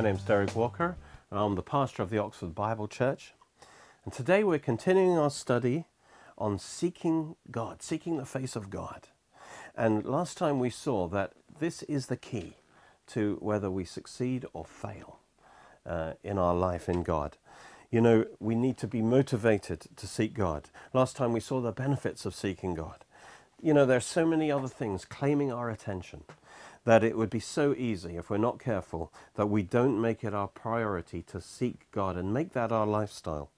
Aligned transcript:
My 0.00 0.06
name's 0.06 0.22
Derek 0.22 0.56
Walker, 0.56 0.96
and 1.30 1.38
I'm 1.38 1.56
the 1.56 1.62
pastor 1.62 2.02
of 2.02 2.08
the 2.08 2.16
Oxford 2.16 2.54
Bible 2.54 2.88
Church. 2.88 3.34
And 4.02 4.14
today 4.14 4.42
we're 4.42 4.58
continuing 4.58 5.18
our 5.18 5.28
study 5.28 5.84
on 6.38 6.58
seeking 6.58 7.36
God, 7.50 7.82
seeking 7.82 8.16
the 8.16 8.24
face 8.24 8.56
of 8.56 8.70
God. 8.70 9.08
And 9.76 10.06
last 10.06 10.38
time 10.38 10.58
we 10.58 10.70
saw 10.70 11.06
that 11.08 11.34
this 11.58 11.82
is 11.82 12.06
the 12.06 12.16
key 12.16 12.54
to 13.08 13.36
whether 13.42 13.70
we 13.70 13.84
succeed 13.84 14.46
or 14.54 14.64
fail 14.64 15.18
uh, 15.84 16.14
in 16.24 16.38
our 16.38 16.54
life 16.54 16.88
in 16.88 17.02
God. 17.02 17.36
You 17.90 18.00
know, 18.00 18.24
we 18.38 18.54
need 18.54 18.78
to 18.78 18.86
be 18.86 19.02
motivated 19.02 19.84
to 19.96 20.06
seek 20.06 20.32
God. 20.32 20.70
Last 20.94 21.14
time 21.14 21.34
we 21.34 21.40
saw 21.40 21.60
the 21.60 21.72
benefits 21.72 22.24
of 22.24 22.34
seeking 22.34 22.72
God. 22.72 23.04
You 23.60 23.74
know, 23.74 23.84
there's 23.84 24.06
so 24.06 24.24
many 24.24 24.50
other 24.50 24.66
things 24.66 25.04
claiming 25.04 25.52
our 25.52 25.68
attention 25.68 26.24
that 26.84 27.04
it 27.04 27.16
would 27.16 27.30
be 27.30 27.40
so 27.40 27.74
easy, 27.76 28.16
if 28.16 28.30
we're 28.30 28.38
not 28.38 28.58
careful, 28.58 29.12
that 29.34 29.46
we 29.46 29.62
don't 29.62 30.00
make 30.00 30.24
it 30.24 30.34
our 30.34 30.48
priority 30.48 31.22
to 31.22 31.40
seek 31.40 31.90
God 31.92 32.16
and 32.16 32.32
make 32.32 32.52
that 32.52 32.72
our 32.72 32.86
lifestyle. 32.86 33.50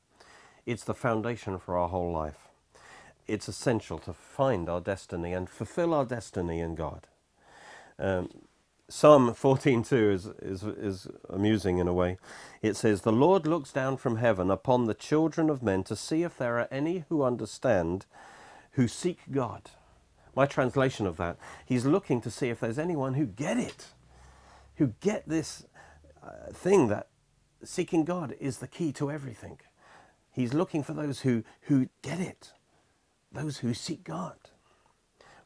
It's 0.66 0.84
the 0.84 0.94
foundation 0.94 1.58
for 1.58 1.76
our 1.78 1.88
whole 1.88 2.12
life. 2.12 2.48
It's 3.28 3.48
essential 3.48 3.98
to 4.00 4.12
find 4.12 4.68
our 4.68 4.80
destiny 4.80 5.32
and 5.32 5.48
fulfill 5.48 5.94
our 5.94 6.04
destiny 6.04 6.60
in 6.60 6.74
God. 6.74 7.06
Um, 7.98 8.30
Psalm 8.88 9.30
14.2 9.30 10.12
is, 10.12 10.26
is, 10.42 10.62
is 10.64 11.08
amusing 11.30 11.78
in 11.78 11.88
a 11.88 11.94
way. 11.94 12.18
It 12.60 12.76
says, 12.76 13.02
The 13.02 13.12
Lord 13.12 13.46
looks 13.46 13.72
down 13.72 13.96
from 13.96 14.16
heaven 14.16 14.50
upon 14.50 14.86
the 14.86 14.94
children 14.94 15.48
of 15.48 15.62
men 15.62 15.84
to 15.84 15.96
see 15.96 16.24
if 16.24 16.36
there 16.36 16.58
are 16.58 16.68
any 16.70 17.04
who 17.08 17.22
understand, 17.22 18.06
who 18.72 18.88
seek 18.88 19.20
God 19.30 19.70
my 20.34 20.46
translation 20.46 21.06
of 21.06 21.16
that, 21.18 21.36
he's 21.66 21.84
looking 21.84 22.20
to 22.22 22.30
see 22.30 22.48
if 22.48 22.60
there's 22.60 22.78
anyone 22.78 23.14
who 23.14 23.26
get 23.26 23.56
it, 23.58 23.88
who 24.76 24.94
get 25.00 25.28
this 25.28 25.64
uh, 26.22 26.52
thing 26.52 26.88
that 26.88 27.08
seeking 27.64 28.04
God 28.04 28.34
is 28.40 28.58
the 28.58 28.66
key 28.66 28.92
to 28.92 29.10
everything. 29.10 29.58
He's 30.32 30.54
looking 30.54 30.82
for 30.82 30.94
those 30.94 31.20
who, 31.20 31.44
who 31.62 31.88
get 32.00 32.20
it, 32.20 32.52
those 33.30 33.58
who 33.58 33.74
seek 33.74 34.04
God. 34.04 34.36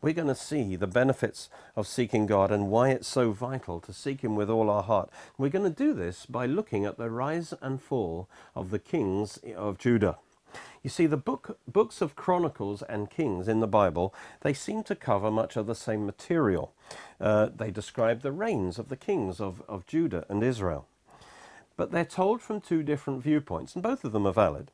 We're 0.01 0.13
going 0.13 0.29
to 0.29 0.35
see 0.35 0.77
the 0.77 0.87
benefits 0.87 1.49
of 1.75 1.87
seeking 1.87 2.27
God 2.27 2.53
and 2.53 2.71
why 2.71 2.91
it's 2.91 3.09
so 3.09 3.33
vital 3.33 3.81
to 3.81 3.93
seek 3.93 4.21
Him 4.21 4.37
with 4.37 4.49
all 4.49 4.71
our 4.71 4.83
heart. 4.83 5.11
We're 5.37 5.51
going 5.51 5.65
to 5.65 5.85
do 5.85 5.95
this 5.95 6.27
by 6.27 6.47
looking 6.47 6.85
at 6.85 6.99
the 6.99 7.11
rise 7.11 7.55
and 7.61 7.83
fall 7.83 8.29
of 8.55 8.71
the 8.71 8.79
kings 8.79 9.41
of 9.57 9.79
Judah. 9.79 10.19
You 10.87 10.91
see, 10.91 11.07
the 11.07 11.17
book, 11.17 11.59
books 11.67 12.01
of 12.01 12.15
Chronicles 12.15 12.81
and 12.81 13.11
Kings 13.11 13.49
in 13.49 13.59
the 13.59 13.67
Bible, 13.67 14.15
they 14.43 14.55
seem 14.55 14.85
to 14.85 14.95
cover 14.95 15.33
much 15.33 15.57
of 15.57 15.67
the 15.67 15.75
same 15.75 16.07
material. 16.07 16.73
Uh, 17.21 17.49
they 17.53 17.73
describe 17.73 18.23
the 18.23 18.31
reigns 18.31 18.79
of 18.79 18.89
the 18.89 18.95
kings 18.97 19.41
of, 19.41 19.65
of 19.69 19.89
Judah 19.89 20.25
and 20.29 20.45
Israel. 20.45 20.87
But 21.77 21.91
they're 21.91 22.05
told 22.05 22.41
from 22.41 22.61
two 22.61 22.85
different 22.85 23.21
viewpoints, 23.25 23.75
and 23.75 23.83
both 23.83 24.05
of 24.05 24.13
them 24.13 24.29
are 24.29 24.33
valid. 24.33 24.71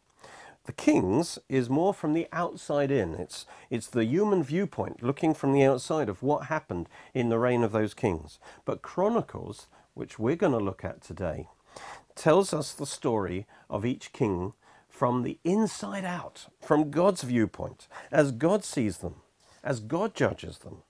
The 0.64 0.74
Kings 0.74 1.38
is 1.48 1.70
more 1.70 1.94
from 1.94 2.12
the 2.12 2.28
outside 2.30 2.90
in. 2.90 3.14
It's, 3.14 3.46
it's 3.70 3.86
the 3.86 4.04
human 4.04 4.42
viewpoint, 4.42 5.02
looking 5.02 5.32
from 5.32 5.54
the 5.54 5.64
outside 5.64 6.10
of 6.10 6.22
what 6.22 6.48
happened 6.48 6.90
in 7.14 7.30
the 7.30 7.38
reign 7.38 7.62
of 7.62 7.72
those 7.72 7.94
kings. 7.94 8.38
But 8.66 8.82
Chronicles, 8.82 9.66
which 9.94 10.18
we're 10.18 10.36
going 10.36 10.52
to 10.52 10.58
look 10.58 10.84
at 10.84 11.00
today, 11.00 11.48
tells 12.14 12.52
us 12.52 12.74
the 12.74 12.84
story 12.84 13.46
of 13.70 13.86
each 13.86 14.12
king 14.12 14.52
from 15.02 15.24
the 15.24 15.40
inside 15.42 16.04
out, 16.04 16.46
from 16.60 16.88
God's 16.88 17.22
viewpoint, 17.22 17.88
as 18.12 18.30
God 18.30 18.64
sees 18.64 18.98
them, 18.98 19.16
as 19.64 19.80
God 19.80 20.14
judges 20.14 20.58
them. 20.58 20.84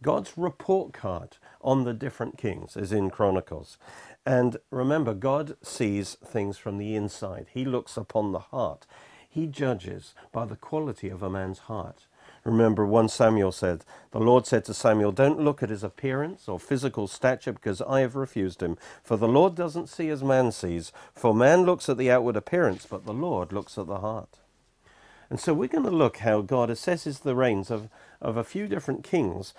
God's 0.00 0.38
report 0.38 0.94
card 0.94 1.36
on 1.60 1.84
the 1.84 1.92
different 1.92 2.38
kings 2.38 2.78
is 2.78 2.92
in 2.92 3.10
Chronicles. 3.10 3.76
And 4.24 4.56
remember, 4.70 5.12
God 5.12 5.58
sees 5.62 6.14
things 6.24 6.56
from 6.56 6.78
the 6.78 6.96
inside. 6.96 7.48
He 7.52 7.66
looks 7.66 7.98
upon 7.98 8.32
the 8.32 8.38
heart. 8.38 8.86
He 9.28 9.46
judges 9.46 10.14
by 10.32 10.46
the 10.46 10.56
quality 10.56 11.10
of 11.10 11.22
a 11.22 11.28
man's 11.28 11.58
heart. 11.58 12.06
Remember, 12.44 12.84
1 12.86 13.08
Samuel 13.08 13.52
said, 13.52 13.84
The 14.10 14.20
Lord 14.20 14.46
said 14.46 14.64
to 14.66 14.74
Samuel, 14.74 15.12
Don't 15.12 15.40
look 15.40 15.62
at 15.62 15.70
his 15.70 15.84
appearance 15.84 16.48
or 16.48 16.58
physical 16.58 17.06
stature, 17.06 17.52
because 17.52 17.82
I 17.82 18.00
have 18.00 18.16
refused 18.16 18.62
him. 18.62 18.78
For 19.04 19.16
the 19.16 19.28
Lord 19.28 19.54
doesn't 19.54 19.88
see 19.88 20.08
as 20.08 20.24
man 20.24 20.52
sees. 20.52 20.92
For 21.14 21.34
man 21.34 21.62
looks 21.64 21.88
at 21.88 21.98
the 21.98 22.10
outward 22.10 22.36
appearance, 22.36 22.86
but 22.86 23.06
the 23.06 23.14
Lord 23.14 23.52
looks 23.52 23.78
at 23.78 23.86
the 23.86 24.00
heart. 24.00 24.38
And 25.30 25.40
so 25.40 25.54
we're 25.54 25.68
going 25.68 25.84
to 25.84 25.90
look 25.90 26.18
how 26.18 26.42
God 26.42 26.68
assesses 26.68 27.22
the 27.22 27.36
reigns 27.36 27.70
of, 27.70 27.88
of 28.20 28.36
a 28.36 28.44
few 28.44 28.66
different 28.66 29.04
kings, 29.04 29.54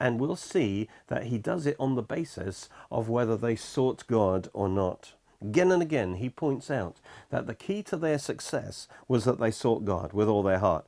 and 0.00 0.20
we'll 0.20 0.36
see 0.36 0.88
that 1.08 1.24
he 1.24 1.38
does 1.38 1.66
it 1.66 1.76
on 1.78 1.96
the 1.96 2.02
basis 2.02 2.68
of 2.90 3.08
whether 3.08 3.36
they 3.36 3.56
sought 3.56 4.06
God 4.06 4.48
or 4.54 4.68
not. 4.68 5.12
Again 5.42 5.70
and 5.70 5.82
again, 5.82 6.14
he 6.14 6.30
points 6.30 6.70
out 6.70 6.96
that 7.30 7.46
the 7.46 7.54
key 7.54 7.82
to 7.84 7.96
their 7.96 8.18
success 8.18 8.88
was 9.06 9.24
that 9.24 9.38
they 9.38 9.50
sought 9.50 9.84
God 9.84 10.12
with 10.12 10.28
all 10.28 10.42
their 10.42 10.58
heart. 10.60 10.86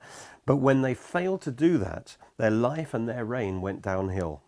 But 0.50 0.56
when 0.56 0.82
they 0.82 0.94
failed 0.94 1.42
to 1.42 1.52
do 1.52 1.78
that, 1.78 2.16
their 2.36 2.50
life 2.50 2.92
and 2.92 3.08
their 3.08 3.24
reign 3.24 3.60
went 3.60 3.82
downhill. 3.82 4.42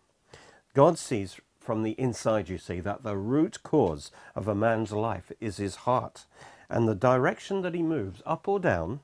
God 0.75 0.99
sees 0.99 1.41
from 1.61 1.85
the 1.85 1.93
inside, 1.93 2.49
you 2.49 2.59
see, 2.59 2.81
that 2.81 3.05
the 3.05 3.17
root 3.17 3.63
cause 3.63 4.11
of 4.35 4.49
a 4.49 4.55
man's 4.57 4.91
life 4.91 5.31
is 5.41 5.59
his 5.59 5.77
heart. 5.87 6.27
And 6.69 6.89
the 6.89 6.97
direction 6.97 7.63
that 7.63 7.77
he 7.77 7.85
moves, 7.85 8.21
up 8.27 8.49
or 8.49 8.59
down, 8.59 8.99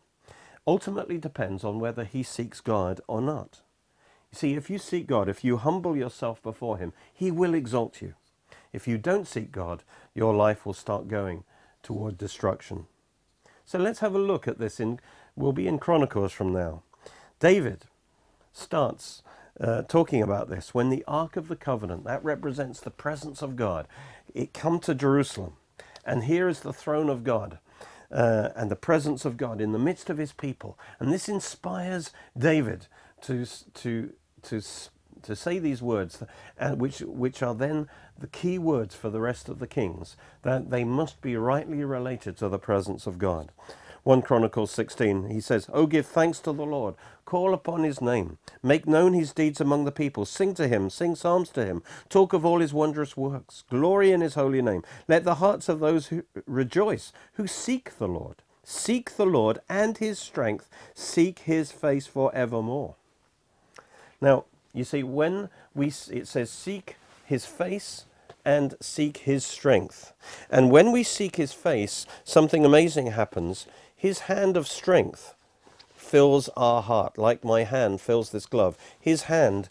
ultimately 0.66 1.18
depends 1.18 1.62
on 1.62 1.78
whether 1.78 2.02
he 2.02 2.24
seeks 2.24 2.60
God 2.60 3.00
or 3.06 3.20
not. 3.22 3.60
You 4.32 4.36
see, 4.36 4.54
if 4.54 4.68
you 4.68 4.78
seek 4.80 5.06
God, 5.06 5.28
if 5.28 5.44
you 5.44 5.58
humble 5.58 5.96
yourself 5.96 6.42
before 6.42 6.78
him, 6.78 6.92
he 7.14 7.30
will 7.30 7.54
exalt 7.54 8.02
you. 8.02 8.14
If 8.72 8.88
you 8.88 8.98
don't 8.98 9.28
seek 9.28 9.52
God, 9.52 9.84
your 10.16 10.34
life 10.34 10.66
will 10.66 10.74
start 10.74 11.06
going 11.06 11.44
toward 11.80 12.18
destruction. 12.18 12.86
So 13.64 13.78
let's 13.78 14.00
have 14.00 14.16
a 14.16 14.18
look 14.18 14.48
at 14.48 14.58
this. 14.58 14.80
In, 14.80 14.98
we'll 15.36 15.52
be 15.52 15.68
in 15.68 15.78
Chronicles 15.78 16.32
from 16.32 16.52
now. 16.52 16.82
David 17.40 17.84
starts 18.52 19.22
uh, 19.60 19.82
talking 19.82 20.22
about 20.22 20.48
this 20.48 20.74
when 20.74 20.90
the 20.90 21.04
Ark 21.06 21.36
of 21.36 21.48
the 21.48 21.56
Covenant, 21.56 22.04
that 22.04 22.24
represents 22.24 22.80
the 22.80 22.90
presence 22.90 23.42
of 23.42 23.56
God, 23.56 23.86
it 24.34 24.52
come 24.52 24.78
to 24.80 24.94
Jerusalem. 24.94 25.54
And 26.04 26.24
here 26.24 26.48
is 26.48 26.60
the 26.60 26.72
throne 26.72 27.08
of 27.10 27.24
God. 27.24 27.58
Uh, 28.10 28.48
and 28.56 28.70
the 28.70 28.76
presence 28.76 29.26
of 29.26 29.36
God 29.36 29.60
in 29.60 29.72
the 29.72 29.78
midst 29.78 30.08
of 30.08 30.16
his 30.16 30.32
people. 30.32 30.78
And 30.98 31.12
this 31.12 31.28
inspires 31.28 32.10
David 32.34 32.86
to, 33.20 33.44
to, 33.74 34.14
to 34.44 34.62
to 35.22 35.36
say 35.36 35.58
these 35.58 35.82
words, 35.82 36.22
uh, 36.58 36.70
which, 36.72 37.00
which 37.00 37.42
are 37.42 37.54
then 37.54 37.88
the 38.18 38.26
key 38.26 38.58
words 38.58 38.94
for 38.94 39.10
the 39.10 39.20
rest 39.20 39.48
of 39.48 39.58
the 39.58 39.66
kings, 39.66 40.16
that 40.42 40.70
they 40.70 40.84
must 40.84 41.20
be 41.20 41.36
rightly 41.36 41.84
related 41.84 42.36
to 42.38 42.48
the 42.48 42.58
presence 42.58 43.06
of 43.06 43.18
God. 43.18 43.52
1 44.04 44.22
Chronicles 44.22 44.70
16, 44.72 45.30
he 45.30 45.40
says, 45.40 45.68
Oh, 45.72 45.86
give 45.86 46.06
thanks 46.06 46.40
to 46.40 46.52
the 46.52 46.64
Lord, 46.66 46.94
call 47.24 47.54
upon 47.54 47.84
his 47.84 48.00
name, 48.00 48.38
make 48.62 48.86
known 48.86 49.14
his 49.14 49.32
deeds 49.32 49.60
among 49.60 49.84
the 49.84 49.92
people, 49.92 50.24
sing 50.26 50.54
to 50.54 50.68
him, 50.68 50.90
sing 50.90 51.14
psalms 51.16 51.50
to 51.50 51.66
him, 51.66 51.82
talk 52.08 52.32
of 52.32 52.44
all 52.46 52.60
his 52.60 52.74
wondrous 52.74 53.16
works, 53.16 53.64
glory 53.70 54.12
in 54.12 54.22
his 54.22 54.34
holy 54.34 54.62
name. 54.62 54.84
Let 55.08 55.24
the 55.24 55.36
hearts 55.36 55.68
of 55.68 55.80
those 55.80 56.08
who 56.08 56.24
rejoice, 56.46 57.12
who 57.34 57.46
seek 57.46 57.98
the 57.98 58.08
Lord, 58.08 58.36
seek 58.64 59.16
the 59.16 59.26
Lord 59.26 59.60
and 59.68 59.98
his 59.98 60.18
strength, 60.18 60.70
seek 60.94 61.40
his 61.40 61.72
face 61.72 62.06
for 62.06 62.34
evermore. 62.34 62.96
Now, 64.20 64.46
you 64.74 64.84
see, 64.84 65.02
when 65.04 65.50
we, 65.74 65.88
it 66.10 66.28
says, 66.28 66.50
seek 66.50 66.96
his 67.26 67.46
face 67.46 68.04
and 68.44 68.74
seek 68.80 69.18
his 69.18 69.44
strength. 69.46 70.12
And 70.50 70.70
when 70.70 70.92
we 70.92 71.02
seek 71.04 71.36
his 71.36 71.52
face, 71.52 72.06
something 72.24 72.64
amazing 72.64 73.08
happens. 73.08 73.66
His 73.98 74.20
hand 74.20 74.56
of 74.56 74.68
strength 74.68 75.34
fills 75.92 76.48
our 76.56 76.82
heart, 76.82 77.18
like 77.18 77.44
my 77.44 77.64
hand 77.64 78.00
fills 78.00 78.30
this 78.30 78.46
glove. 78.46 78.78
His 78.98 79.24
hand, 79.24 79.68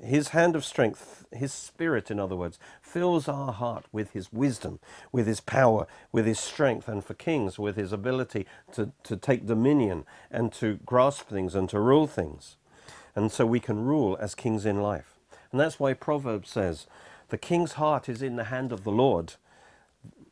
his 0.00 0.28
hand 0.28 0.54
of 0.54 0.64
strength, 0.64 1.26
his 1.32 1.52
spirit, 1.52 2.12
in 2.12 2.20
other 2.20 2.36
words, 2.36 2.60
fills 2.80 3.26
our 3.26 3.52
heart 3.52 3.86
with 3.90 4.12
his 4.12 4.32
wisdom, 4.32 4.78
with 5.10 5.26
his 5.26 5.40
power, 5.40 5.88
with 6.12 6.26
his 6.26 6.38
strength, 6.38 6.86
and 6.86 7.04
for 7.04 7.14
kings, 7.14 7.58
with 7.58 7.74
his 7.74 7.92
ability 7.92 8.46
to, 8.72 8.92
to 9.02 9.16
take 9.16 9.46
dominion 9.46 10.04
and 10.30 10.52
to 10.52 10.78
grasp 10.86 11.28
things 11.28 11.56
and 11.56 11.68
to 11.70 11.80
rule 11.80 12.06
things. 12.06 12.54
And 13.16 13.32
so 13.32 13.44
we 13.44 13.58
can 13.58 13.84
rule 13.84 14.16
as 14.20 14.36
kings 14.36 14.64
in 14.64 14.80
life. 14.80 15.16
And 15.50 15.60
that's 15.60 15.80
why 15.80 15.94
Proverbs 15.94 16.50
says, 16.50 16.86
the 17.30 17.38
king's 17.38 17.72
heart 17.72 18.08
is 18.08 18.22
in 18.22 18.36
the 18.36 18.44
hand 18.44 18.70
of 18.70 18.84
the 18.84 18.92
Lord, 18.92 19.34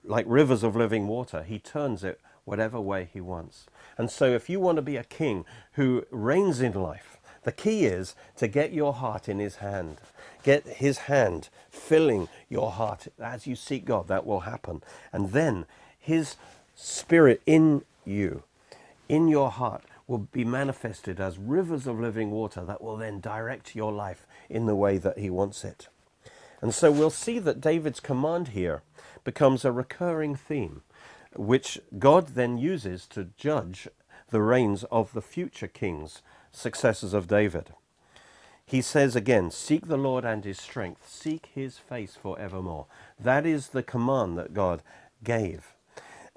like 0.04 0.24
rivers 0.28 0.62
of 0.62 0.76
living 0.76 1.08
water. 1.08 1.42
He 1.42 1.58
turns 1.58 2.04
it 2.04 2.20
whatever 2.48 2.80
way 2.80 3.08
he 3.12 3.20
wants. 3.20 3.66
And 3.96 4.10
so 4.10 4.26
if 4.26 4.48
you 4.48 4.58
want 4.58 4.76
to 4.76 4.82
be 4.82 4.96
a 4.96 5.04
king 5.04 5.44
who 5.72 6.04
reigns 6.10 6.60
in 6.60 6.72
life, 6.72 7.18
the 7.44 7.52
key 7.52 7.84
is 7.86 8.14
to 8.36 8.48
get 8.48 8.72
your 8.72 8.94
heart 8.94 9.28
in 9.28 9.38
his 9.38 9.56
hand. 9.56 9.98
Get 10.42 10.66
his 10.66 10.98
hand 10.98 11.48
filling 11.70 12.28
your 12.48 12.72
heart 12.72 13.08
as 13.18 13.46
you 13.46 13.54
seek 13.54 13.84
God. 13.84 14.08
That 14.08 14.26
will 14.26 14.40
happen. 14.40 14.82
And 15.12 15.32
then 15.32 15.66
his 15.98 16.36
spirit 16.74 17.42
in 17.46 17.84
you, 18.04 18.42
in 19.08 19.28
your 19.28 19.50
heart, 19.50 19.84
will 20.06 20.18
be 20.18 20.44
manifested 20.44 21.20
as 21.20 21.38
rivers 21.38 21.86
of 21.86 22.00
living 22.00 22.30
water 22.30 22.64
that 22.64 22.82
will 22.82 22.96
then 22.96 23.20
direct 23.20 23.76
your 23.76 23.92
life 23.92 24.26
in 24.48 24.66
the 24.66 24.76
way 24.76 24.96
that 24.98 25.18
he 25.18 25.28
wants 25.28 25.64
it. 25.64 25.88
And 26.60 26.74
so 26.74 26.90
we'll 26.90 27.10
see 27.10 27.38
that 27.38 27.60
David's 27.60 28.00
command 28.00 28.48
here 28.48 28.82
becomes 29.22 29.64
a 29.64 29.72
recurring 29.72 30.34
theme, 30.34 30.82
which 31.34 31.78
God 31.98 32.28
then 32.28 32.58
uses 32.58 33.06
to 33.08 33.28
judge 33.36 33.88
the 34.30 34.42
reigns 34.42 34.84
of 34.84 35.12
the 35.12 35.22
future 35.22 35.68
kings, 35.68 36.22
successors 36.52 37.14
of 37.14 37.28
David. 37.28 37.70
He 38.66 38.82
says 38.82 39.16
again, 39.16 39.50
Seek 39.50 39.86
the 39.86 39.96
Lord 39.96 40.26
and 40.26 40.44
his 40.44 40.58
strength, 40.58 41.08
seek 41.08 41.48
his 41.54 41.78
face 41.78 42.18
for 42.20 42.38
evermore. 42.38 42.86
That 43.18 43.46
is 43.46 43.68
the 43.68 43.82
command 43.82 44.36
that 44.36 44.52
God 44.52 44.82
gave. 45.24 45.72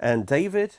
And 0.00 0.26
David, 0.26 0.76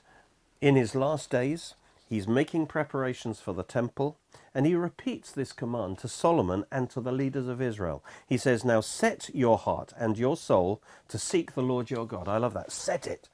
in 0.62 0.76
his 0.76 0.96
last 0.96 1.30
days, 1.30 1.76
he's 2.10 2.28
making 2.28 2.66
preparations 2.66 3.40
for 3.40 3.54
the 3.54 3.64
temple, 3.64 4.18
and 4.56 4.66
he 4.66 4.74
repeats 4.74 5.32
this 5.32 5.52
command 5.54 6.00
to 6.00 6.08
Solomon 6.08 6.66
and 6.72 6.90
to 6.90 7.02
the 7.02 7.12
leaders 7.12 7.48
of 7.48 7.62
Israel. 7.62 8.04
He 8.28 8.38
says, 8.38 8.66
Now 8.66 8.82
set 8.82 9.30
your 9.34 9.60
heart 9.60 9.94
and 9.96 10.18
your 10.18 10.36
soul 10.36 10.82
to 11.10 11.20
seek 11.20 11.54
the 11.54 11.62
Lord 11.62 11.92
your 11.92 12.08
God. 12.08 12.28
I 12.28 12.38
love 12.38 12.56
that. 12.56 12.72
Set 12.72 13.06
it. 13.06 13.30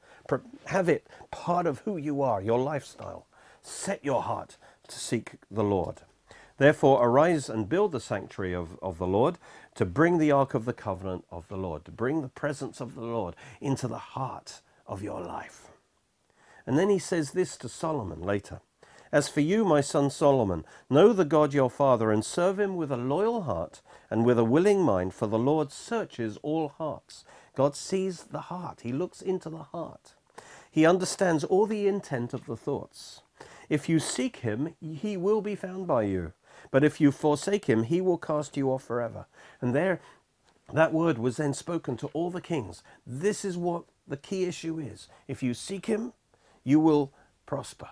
Have 0.66 0.90
it 0.90 1.08
part 1.32 1.66
of 1.66 1.80
who 1.80 1.98
you 1.98 2.22
are, 2.22 2.42
your 2.42 2.60
lifestyle. 2.60 3.28
Set 3.62 4.04
your 4.04 4.24
heart 4.24 4.58
to 4.88 5.00
seek 5.00 5.34
the 5.50 5.64
Lord. 5.64 6.02
Therefore, 6.58 7.06
arise 7.06 7.50
and 7.50 7.70
build 7.70 7.92
the 7.92 8.00
sanctuary 8.00 8.54
of, 8.54 8.78
of 8.82 8.98
the 8.98 9.08
Lord 9.08 9.38
to 9.76 9.86
bring 9.86 10.18
the 10.18 10.32
ark 10.32 10.54
of 10.54 10.66
the 10.66 10.74
covenant 10.74 11.26
of 11.32 11.48
the 11.48 11.58
Lord, 11.58 11.86
to 11.86 11.92
bring 11.92 12.22
the 12.22 12.28
presence 12.28 12.82
of 12.82 12.96
the 12.96 13.02
Lord 13.02 13.36
into 13.62 13.88
the 13.88 13.98
heart 13.98 14.62
of 14.86 15.02
your 15.02 15.22
life. 15.22 15.68
And 16.68 16.78
then 16.78 16.90
he 16.90 17.00
says 17.00 17.32
this 17.32 17.56
to 17.58 17.70
Solomon 17.70 18.22
later 18.22 18.60
as 19.12 19.28
for 19.28 19.42
you, 19.42 19.66
my 19.66 19.82
son 19.82 20.10
Solomon, 20.12 20.66
know 20.90 21.14
the 21.14 21.26
God 21.26 21.54
your 21.54 21.70
father 21.70 22.12
and 22.12 22.24
serve 22.24 22.60
him 22.60 22.76
with 22.76 22.92
a 22.92 22.98
loyal 22.98 23.42
heart 23.44 23.82
and 24.10 24.24
with 24.24 24.38
a 24.38 24.44
willing 24.44 24.82
mind, 24.82 25.14
for 25.14 25.26
the 25.26 25.40
Lord 25.40 25.72
searches 25.72 26.38
all 26.44 26.70
hearts. 26.70 27.26
God 27.56 27.76
sees 27.76 28.26
the 28.26 28.42
heart, 28.42 28.82
He 28.82 28.92
looks 28.92 29.22
into 29.22 29.50
the 29.50 29.64
heart. 29.64 30.14
He 30.72 30.86
understands 30.86 31.44
all 31.44 31.66
the 31.66 31.88
intent 31.88 32.34
of 32.34 32.46
the 32.46 32.58
thoughts. 32.58 33.22
If 33.70 33.90
you 33.90 34.00
seek 34.00 34.38
Him, 34.38 34.76
He 34.82 35.18
will 35.18 35.42
be 35.42 35.56
found 35.56 35.88
by 35.88 36.04
you. 36.04 36.34
But 36.72 36.84
if 36.84 37.00
you 37.00 37.12
forsake 37.12 37.66
Him, 37.66 37.84
He 37.84 38.02
will 38.02 38.18
cast 38.18 38.58
you 38.58 38.72
off 38.72 38.84
forever. 38.84 39.26
And 39.62 39.74
there, 39.74 40.02
that 40.74 40.94
word 40.94 41.18
was 41.18 41.38
then 41.38 41.54
spoken 41.54 41.98
to 41.98 42.08
all 42.08 42.30
the 42.30 42.42
kings. 42.42 42.84
This 43.06 43.44
is 43.44 43.58
what 43.58 43.84
the 44.08 44.18
key 44.18 44.46
issue 44.46 44.80
is. 44.80 45.08
If 45.28 45.42
you 45.42 45.54
seek 45.54 45.88
Him, 45.88 46.14
you 46.64 46.80
will 46.80 47.12
prosper. 47.46 47.90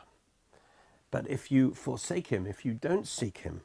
But 1.11 1.29
if 1.29 1.51
you 1.51 1.73
forsake 1.73 2.27
him, 2.27 2.45
if 2.45 2.65
you 2.65 2.73
don't 2.73 3.07
seek 3.07 3.39
him, 3.39 3.61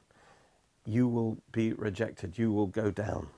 you 0.85 1.09
will 1.09 1.39
be 1.51 1.73
rejected. 1.73 2.39
You 2.39 2.53
will 2.53 2.67
go 2.67 2.91
down. 2.91 3.29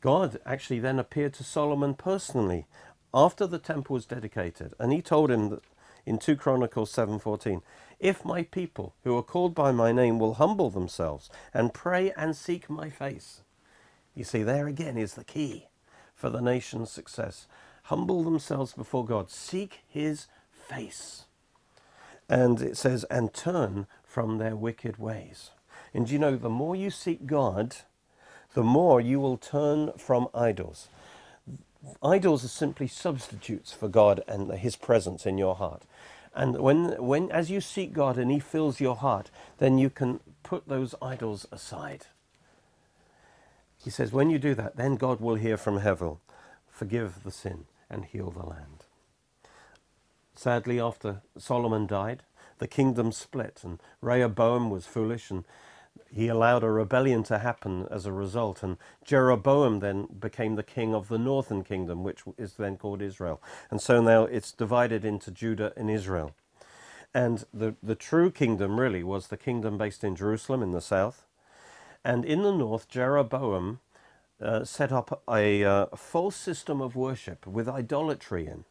God 0.00 0.38
actually 0.44 0.80
then 0.80 0.98
appeared 0.98 1.32
to 1.34 1.44
Solomon 1.44 1.94
personally 1.94 2.66
after 3.14 3.46
the 3.46 3.58
temple 3.58 3.94
was 3.94 4.04
dedicated, 4.06 4.74
and 4.78 4.92
he 4.92 5.00
told 5.00 5.30
him 5.30 5.48
that 5.50 5.62
in 6.04 6.18
2 6.18 6.36
Chronicles 6.36 6.90
7:14, 6.90 7.62
"If 8.00 8.24
my 8.24 8.42
people 8.42 8.94
who 9.04 9.16
are 9.16 9.22
called 9.22 9.54
by 9.54 9.72
my 9.72 9.92
name 9.92 10.18
will 10.18 10.34
humble 10.34 10.68
themselves 10.68 11.30
and 11.54 11.72
pray 11.72 12.12
and 12.12 12.36
seek 12.36 12.68
my 12.68 12.90
face." 12.90 13.42
You 14.14 14.24
see 14.24 14.42
there 14.42 14.66
again 14.66 14.98
is 14.98 15.14
the 15.14 15.24
key 15.24 15.68
for 16.14 16.28
the 16.28 16.42
nation's 16.42 16.90
success. 16.90 17.46
Humble 17.84 18.22
themselves 18.22 18.72
before 18.72 19.04
God, 19.04 19.30
seek 19.30 19.80
his 19.88 20.26
face. 20.50 21.24
And 22.28 22.60
it 22.62 22.76
says, 22.76 23.04
and 23.04 23.34
turn 23.34 23.86
from 24.02 24.38
their 24.38 24.56
wicked 24.56 24.96
ways. 24.96 25.50
And 25.92 26.08
you 26.08 26.18
know, 26.18 26.36
the 26.36 26.48
more 26.48 26.74
you 26.74 26.90
seek 26.90 27.26
God, 27.26 27.76
the 28.54 28.62
more 28.62 29.00
you 29.00 29.20
will 29.20 29.36
turn 29.36 29.92
from 29.98 30.28
idols. 30.34 30.88
Idols 32.02 32.44
are 32.44 32.48
simply 32.48 32.86
substitutes 32.88 33.72
for 33.72 33.88
God 33.88 34.22
and 34.28 34.52
His 34.52 34.76
presence 34.76 35.26
in 35.26 35.38
your 35.38 35.56
heart. 35.56 35.82
And 36.34 36.58
when, 36.58 37.02
when, 37.02 37.30
as 37.30 37.50
you 37.50 37.60
seek 37.60 37.92
God 37.92 38.18
and 38.18 38.30
He 38.30 38.40
fills 38.40 38.80
your 38.80 38.96
heart, 38.96 39.30
then 39.58 39.78
you 39.78 39.90
can 39.90 40.20
put 40.42 40.68
those 40.68 40.94
idols 41.00 41.46
aside. 41.52 42.06
He 43.82 43.90
says, 43.90 44.12
when 44.12 44.30
you 44.30 44.38
do 44.38 44.54
that, 44.54 44.76
then 44.76 44.96
God 44.96 45.20
will 45.20 45.34
hear 45.36 45.56
from 45.56 45.78
heaven, 45.78 46.16
forgive 46.70 47.22
the 47.22 47.30
sin, 47.30 47.66
and 47.90 48.04
heal 48.04 48.30
the 48.30 48.46
land. 48.46 48.84
Sadly, 50.34 50.80
after 50.80 51.22
Solomon 51.38 51.86
died, 51.86 52.22
the 52.58 52.66
kingdom 52.66 53.12
split, 53.12 53.60
and 53.62 53.80
Rehoboam 54.00 54.70
was 54.70 54.86
foolish, 54.86 55.30
and 55.30 55.44
he 56.12 56.28
allowed 56.28 56.62
a 56.62 56.70
rebellion 56.70 57.22
to 57.24 57.38
happen 57.38 57.86
as 57.90 58.06
a 58.06 58.12
result. 58.12 58.62
And 58.62 58.76
Jeroboam 59.04 59.80
then 59.80 60.06
became 60.18 60.54
the 60.56 60.62
king 60.62 60.94
of 60.94 61.08
the 61.08 61.18
northern 61.18 61.64
kingdom, 61.64 62.04
which 62.04 62.22
is 62.38 62.54
then 62.54 62.76
called 62.76 63.02
Israel. 63.02 63.42
And 63.70 63.80
so 63.80 64.00
now 64.02 64.24
it's 64.24 64.52
divided 64.52 65.04
into 65.04 65.30
Judah 65.30 65.72
and 65.76 65.90
Israel. 65.90 66.32
And 67.14 67.44
the, 67.54 67.76
the 67.82 67.94
true 67.94 68.30
kingdom 68.30 68.78
really 68.80 69.02
was 69.04 69.28
the 69.28 69.36
kingdom 69.36 69.78
based 69.78 70.04
in 70.04 70.16
Jerusalem 70.16 70.62
in 70.62 70.72
the 70.72 70.80
south. 70.80 71.24
And 72.04 72.24
in 72.24 72.42
the 72.42 72.52
north, 72.52 72.88
Jeroboam 72.88 73.80
uh, 74.40 74.64
set 74.64 74.92
up 74.92 75.22
a 75.28 75.64
uh, 75.64 75.86
false 75.96 76.36
system 76.36 76.80
of 76.80 76.96
worship 76.96 77.46
with 77.46 77.68
idolatry 77.68 78.46
in. 78.46 78.64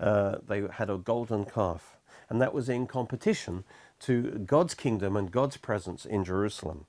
Uh, 0.00 0.36
they 0.46 0.62
had 0.74 0.90
a 0.90 0.96
golden 0.98 1.44
calf, 1.44 1.96
and 2.28 2.40
that 2.40 2.54
was 2.54 2.68
in 2.68 2.86
competition 2.86 3.64
to 4.00 4.22
God's 4.46 4.74
kingdom 4.74 5.16
and 5.16 5.30
God's 5.30 5.56
presence 5.56 6.04
in 6.04 6.24
Jerusalem. 6.24 6.86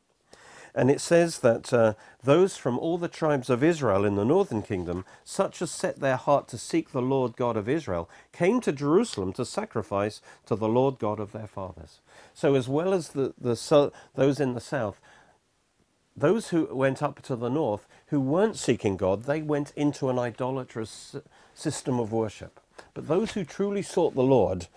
And 0.76 0.92
it 0.92 1.02
says 1.02 1.40
that 1.40 1.74
uh, 1.74 1.94
those 2.24 2.56
from 2.56 2.78
all 2.78 2.98
the 2.98 3.08
tribes 3.08 3.50
of 3.50 3.64
Israel 3.64 4.06
in 4.06 4.16
the 4.16 4.26
northern 4.26 4.62
kingdom, 4.62 5.04
such 5.24 5.62
as 5.62 5.72
set 5.72 6.00
their 6.00 6.16
heart 6.16 6.48
to 6.50 6.58
seek 6.58 6.92
the 6.92 7.02
Lord 7.02 7.36
God 7.36 7.58
of 7.58 7.68
Israel, 7.68 8.10
came 8.32 8.62
to 8.62 8.72
Jerusalem 8.72 9.34
to 9.34 9.46
sacrifice 9.46 10.22
to 10.46 10.56
the 10.56 10.68
Lord 10.68 11.00
God 11.00 11.20
of 11.20 11.32
their 11.32 11.48
fathers. 11.48 12.00
So, 12.34 12.56
as 12.56 12.68
well 12.68 12.94
as 12.94 13.10
the, 13.10 13.34
the, 13.40 13.56
so, 13.56 13.92
those 14.16 14.40
in 14.40 14.54
the 14.54 14.62
south, 14.62 15.00
those 16.16 16.50
who 16.50 16.66
went 16.72 17.02
up 17.02 17.22
to 17.24 17.36
the 17.36 17.50
north 17.50 17.88
who 18.08 18.20
weren't 18.20 18.58
seeking 18.58 18.98
God, 18.98 19.24
they 19.24 19.42
went 19.42 19.72
into 19.76 20.10
an 20.10 20.20
idolatrous 20.20 21.16
system 21.56 22.00
of 22.00 22.12
worship. 22.12 22.60
But 22.94 23.08
those 23.08 23.34
who 23.34 23.44
truly 23.44 23.82
sought 23.82 24.16
the 24.16 24.24
Lord 24.24 24.68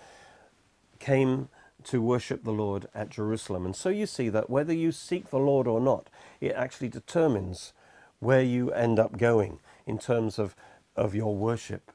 came 0.99 1.49
to 1.85 2.03
worship 2.03 2.45
the 2.45 2.53
Lord 2.53 2.87
at 2.95 3.11
Jerusalem. 3.11 3.65
And 3.65 3.77
so 3.77 3.89
you 3.89 4.07
see 4.07 4.29
that 4.29 4.51
whether 4.51 4.73
you 4.73 4.93
seek 4.93 5.31
the 5.31 5.39
Lord 5.39 5.67
or 5.67 5.81
not, 5.81 6.09
it 6.41 6.53
actually 6.53 6.89
determines 6.89 7.73
where 8.21 8.43
you 8.43 8.71
end 8.73 8.99
up 8.99 9.19
going 9.19 9.59
in 9.87 9.99
terms 9.99 10.39
of, 10.39 10.55
of 10.97 11.15
your 11.15 11.35
worship. 11.35 11.93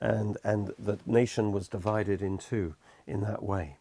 And, 0.00 0.38
and 0.44 0.72
the 0.78 0.98
nation 1.06 1.52
was 1.52 1.68
divided 1.68 2.22
in 2.22 2.38
two 2.38 2.74
in 3.06 3.20
that 3.22 3.42
way. 3.42 3.76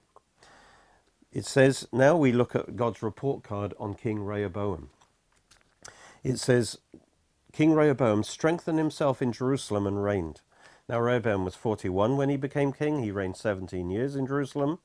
It 1.31 1.45
says, 1.45 1.87
now 1.91 2.17
we 2.17 2.31
look 2.31 2.55
at 2.55 2.75
God's 2.75 3.03
report 3.03 3.43
card 3.43 3.73
on 3.79 3.93
King 3.93 4.23
Rehoboam. 4.23 4.89
It 6.23 6.39
says, 6.39 6.79
King 7.53 7.73
Rehoboam 7.73 8.23
strengthened 8.23 8.79
himself 8.79 9.21
in 9.21 9.31
Jerusalem 9.31 9.87
and 9.87 10.03
reigned. 10.03 10.41
Now 10.89 10.99
Rehoboam 10.99 11.43
was 11.43 11.55
41 11.55 12.17
when 12.17 12.29
he 12.29 12.37
became 12.37 12.71
king. 12.71 13.03
He 13.03 13.11
reigned 13.11 13.35
17 13.35 13.89
years 13.89 14.15
in 14.15 14.25
Jerusalem. 14.25 14.79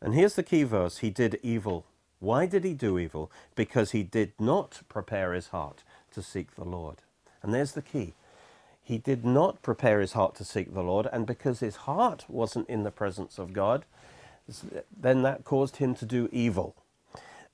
And 0.00 0.14
here's 0.14 0.34
the 0.34 0.42
key 0.42 0.62
verse. 0.64 0.98
He 0.98 1.10
did 1.10 1.38
evil. 1.42 1.86
Why 2.18 2.46
did 2.46 2.64
he 2.64 2.74
do 2.74 2.98
evil? 2.98 3.30
Because 3.54 3.92
he 3.92 4.02
did 4.02 4.32
not 4.38 4.82
prepare 4.88 5.32
his 5.32 5.48
heart 5.48 5.82
to 6.12 6.22
seek 6.22 6.54
the 6.54 6.64
Lord. 6.64 7.02
And 7.42 7.52
there's 7.52 7.72
the 7.72 7.82
key. 7.82 8.14
He 8.82 8.98
did 8.98 9.24
not 9.24 9.62
prepare 9.62 10.00
his 10.00 10.12
heart 10.12 10.34
to 10.36 10.44
seek 10.44 10.72
the 10.72 10.82
Lord, 10.82 11.08
and 11.12 11.26
because 11.26 11.60
his 11.60 11.76
heart 11.76 12.24
wasn't 12.28 12.68
in 12.68 12.84
the 12.84 12.92
presence 12.92 13.38
of 13.38 13.52
God, 13.52 13.84
then 14.96 15.22
that 15.22 15.44
caused 15.44 15.76
him 15.76 15.94
to 15.96 16.04
do 16.06 16.28
evil. 16.30 16.76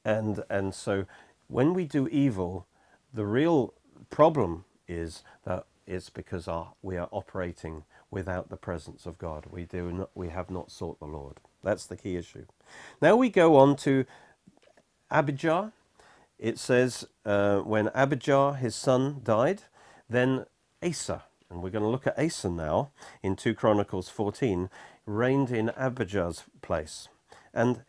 And, 0.04 0.44
and 0.50 0.74
so 0.74 1.06
when 1.48 1.72
we 1.72 1.86
do 1.86 2.06
evil, 2.08 2.66
the 3.14 3.24
real 3.24 3.72
problem 4.10 4.64
is 4.86 5.22
that 5.44 5.64
it's 5.86 6.10
because 6.10 6.48
our, 6.48 6.72
we 6.82 6.96
are 6.98 7.08
operating 7.10 7.84
without 8.12 8.50
the 8.50 8.56
presence 8.56 9.06
of 9.06 9.18
God. 9.18 9.46
We, 9.50 9.64
do 9.64 9.90
not, 9.90 10.10
we 10.14 10.28
have 10.28 10.50
not 10.50 10.70
sought 10.70 11.00
the 11.00 11.06
Lord. 11.06 11.38
That's 11.64 11.86
the 11.86 11.96
key 11.96 12.16
issue. 12.16 12.44
Now 13.00 13.16
we 13.16 13.30
go 13.30 13.56
on 13.56 13.74
to 13.76 14.04
Abijah. 15.10 15.72
It 16.38 16.58
says, 16.58 17.06
uh, 17.24 17.60
when 17.60 17.90
Abijah, 17.94 18.54
his 18.60 18.74
son, 18.74 19.22
died, 19.24 19.62
then 20.10 20.44
Asa, 20.82 21.22
and 21.50 21.62
we're 21.62 21.70
going 21.70 21.84
to 21.84 21.88
look 21.88 22.06
at 22.06 22.18
Asa 22.18 22.50
now 22.50 22.90
in 23.22 23.34
2 23.34 23.54
Chronicles 23.54 24.10
14, 24.10 24.68
reigned 25.06 25.50
in 25.50 25.70
Abijah's 25.76 26.44
place. 26.60 27.08
And 27.54 27.82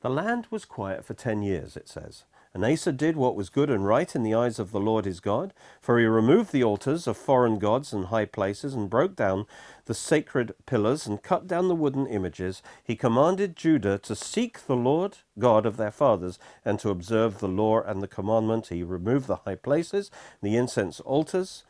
the 0.00 0.10
land 0.10 0.46
was 0.50 0.64
quiet 0.64 1.04
for 1.04 1.14
10 1.14 1.42
years, 1.42 1.76
it 1.76 1.88
says. 1.88 2.24
And 2.54 2.64
Asa 2.64 2.92
did 2.92 3.16
what 3.16 3.36
was 3.36 3.50
good 3.50 3.70
and 3.70 3.86
right 3.86 4.14
in 4.14 4.22
the 4.22 4.34
eyes 4.34 4.58
of 4.58 4.70
the 4.70 4.80
Lord 4.80 5.04
his 5.04 5.20
God, 5.20 5.52
for 5.80 5.98
he 5.98 6.06
removed 6.06 6.52
the 6.52 6.64
altars 6.64 7.06
of 7.06 7.16
foreign 7.16 7.58
gods 7.58 7.92
and 7.92 8.06
high 8.06 8.24
places, 8.24 8.74
and 8.74 8.90
broke 8.90 9.14
down 9.14 9.46
the 9.84 9.94
sacred 9.94 10.54
pillars, 10.66 11.06
and 11.06 11.22
cut 11.22 11.46
down 11.46 11.68
the 11.68 11.74
wooden 11.74 12.06
images. 12.06 12.62
He 12.82 12.96
commanded 12.96 13.56
Judah 13.56 13.98
to 13.98 14.14
seek 14.16 14.66
the 14.66 14.76
Lord 14.76 15.18
God 15.38 15.66
of 15.66 15.76
their 15.76 15.90
fathers, 15.90 16.38
and 16.64 16.78
to 16.80 16.90
observe 16.90 17.38
the 17.38 17.48
law 17.48 17.80
and 17.82 18.02
the 18.02 18.08
commandment. 18.08 18.68
He 18.68 18.82
removed 18.82 19.26
the 19.26 19.36
high 19.36 19.54
places, 19.56 20.10
the 20.42 20.56
incense 20.56 21.00
altars, 21.00 21.64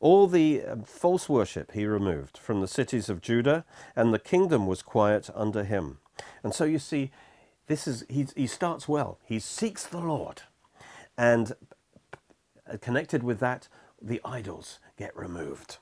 all 0.00 0.26
the 0.26 0.62
um, 0.64 0.82
false 0.82 1.28
worship 1.28 1.72
he 1.72 1.84
removed 1.86 2.38
from 2.38 2.60
the 2.60 2.68
cities 2.68 3.08
of 3.08 3.20
Judah, 3.20 3.64
and 3.96 4.14
the 4.14 4.18
kingdom 4.18 4.66
was 4.66 4.82
quiet 4.82 5.28
under 5.34 5.64
him. 5.64 5.98
And 6.42 6.54
so 6.54 6.64
you 6.64 6.78
see, 6.78 7.10
this 7.68 7.86
is 7.86 8.04
he, 8.08 8.26
he 8.34 8.46
starts 8.46 8.88
well. 8.88 9.18
He 9.24 9.38
seeks 9.38 9.84
the 9.84 10.00
Lord, 10.00 10.42
and 11.16 11.52
uh, 12.70 12.76
connected 12.80 13.22
with 13.22 13.40
that, 13.40 13.68
the 14.00 14.20
idols 14.24 14.80
get 14.96 15.16
removed. 15.16 15.78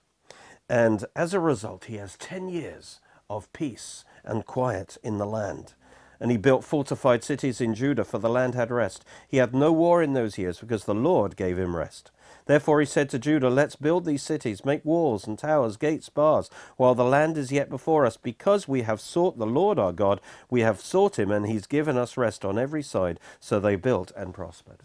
And 0.69 1.05
as 1.15 1.33
a 1.33 1.41
result, 1.41 1.85
he 1.85 1.97
has 1.97 2.17
10 2.17 2.49
years 2.49 3.01
of 3.31 3.53
peace 3.53 4.05
and 4.25 4.47
quiet 4.47 4.99
in 5.03 5.19
the 5.19 5.27
land. 5.27 5.75
And 6.19 6.31
he 6.31 6.37
built 6.37 6.65
fortified 6.65 7.23
cities 7.23 7.61
in 7.61 7.75
Judah, 7.75 8.05
for 8.05 8.19
the 8.19 8.31
land 8.31 8.55
had 8.55 8.71
rest. 8.71 9.05
He 9.29 9.37
had 9.37 9.55
no 9.55 9.71
war 9.71 10.03
in 10.03 10.15
those 10.15 10.39
years, 10.39 10.61
because 10.61 10.85
the 10.85 10.95
Lord 10.95 11.37
gave 11.37 11.59
him 11.59 11.77
rest. 11.77 12.11
Therefore 12.47 12.81
he 12.81 12.87
said 12.87 13.09
to 13.11 13.19
Judah, 13.19 13.51
Let's 13.51 13.77
build 13.77 14.05
these 14.05 14.23
cities, 14.23 14.65
make 14.65 14.85
walls 14.85 15.27
and 15.27 15.39
towers, 15.39 15.77
gates, 15.77 16.09
bars, 16.09 16.49
while 16.77 16.95
the 16.95 17.05
land 17.05 17.37
is 17.37 17.53
yet 17.53 17.69
before 17.69 18.07
us. 18.07 18.17
Because 18.17 18.67
we 18.69 18.83
have 18.83 19.01
sought 19.01 19.37
the 19.37 19.47
Lord 19.47 19.79
our 19.79 19.93
God, 19.93 20.21
we 20.49 20.61
have 20.61 20.81
sought 20.81 21.19
him, 21.19 21.31
and 21.31 21.47
he's 21.47 21.67
given 21.67 21.97
us 21.97 22.17
rest 22.17 22.45
on 22.45 22.59
every 22.59 22.83
side. 22.83 23.21
So 23.41 23.59
they 23.59 23.77
built 23.77 24.13
and 24.17 24.33
prospered. 24.33 24.85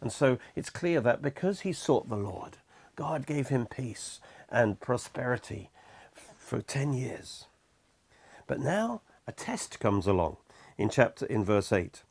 And 0.00 0.10
so 0.10 0.38
it's 0.56 0.70
clear 0.70 1.00
that 1.02 1.22
because 1.22 1.60
he 1.60 1.72
sought 1.72 2.08
the 2.08 2.16
Lord, 2.16 2.56
God 2.96 3.26
gave 3.26 3.48
him 3.48 3.66
peace 3.66 4.20
and 4.48 4.80
prosperity 4.80 5.70
for 6.14 6.62
10 6.62 6.94
years. 6.94 7.46
But 8.46 8.60
now 8.60 9.02
a 9.26 9.32
test 9.32 9.78
comes 9.78 10.06
along 10.06 10.38
in 10.78 10.88
chapter 10.88 11.26
in 11.26 11.44
verse 11.44 11.70
8. 11.72 12.02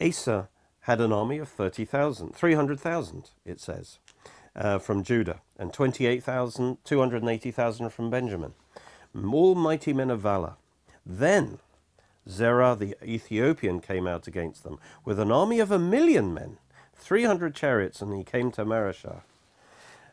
Asa 0.00 0.48
had 0.88 1.02
an 1.02 1.12
army 1.12 1.36
of 1.36 1.50
30,000, 1.50 2.34
300,000, 2.34 3.30
it 3.44 3.60
says, 3.60 3.98
uh, 4.56 4.78
from 4.78 5.02
Judah, 5.02 5.42
and 5.58 5.70
28,000, 5.70 6.78
280,000 6.82 7.90
from 7.90 8.08
Benjamin. 8.08 8.54
All 9.14 9.54
mighty 9.54 9.92
men 9.92 10.08
of 10.08 10.22
valor. 10.22 10.54
Then 11.04 11.58
Zerah 12.26 12.74
the 12.74 12.96
Ethiopian 13.04 13.80
came 13.80 14.06
out 14.06 14.26
against 14.26 14.64
them 14.64 14.78
with 15.04 15.20
an 15.20 15.30
army 15.30 15.60
of 15.60 15.70
a 15.70 15.78
million 15.78 16.32
men, 16.32 16.56
300 16.94 17.54
chariots, 17.54 18.00
and 18.00 18.16
he 18.16 18.24
came 18.24 18.50
to 18.52 18.64
Mareshah. 18.64 19.20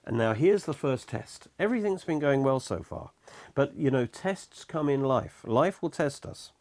And 0.03 0.17
now 0.17 0.33
here's 0.33 0.65
the 0.65 0.73
first 0.73 1.07
test. 1.07 1.47
Everything's 1.57 2.03
been 2.03 2.19
going 2.19 2.43
well 2.43 2.59
so 2.59 2.83
far. 2.83 3.11
But, 3.53 3.77
you 3.77 3.89
know, 3.89 4.05
tests 4.05 4.65
come 4.65 4.89
in 4.89 5.05
life. 5.05 5.39
Life 5.45 5.81
will 5.81 5.89
test 5.89 6.25
us. 6.25 6.51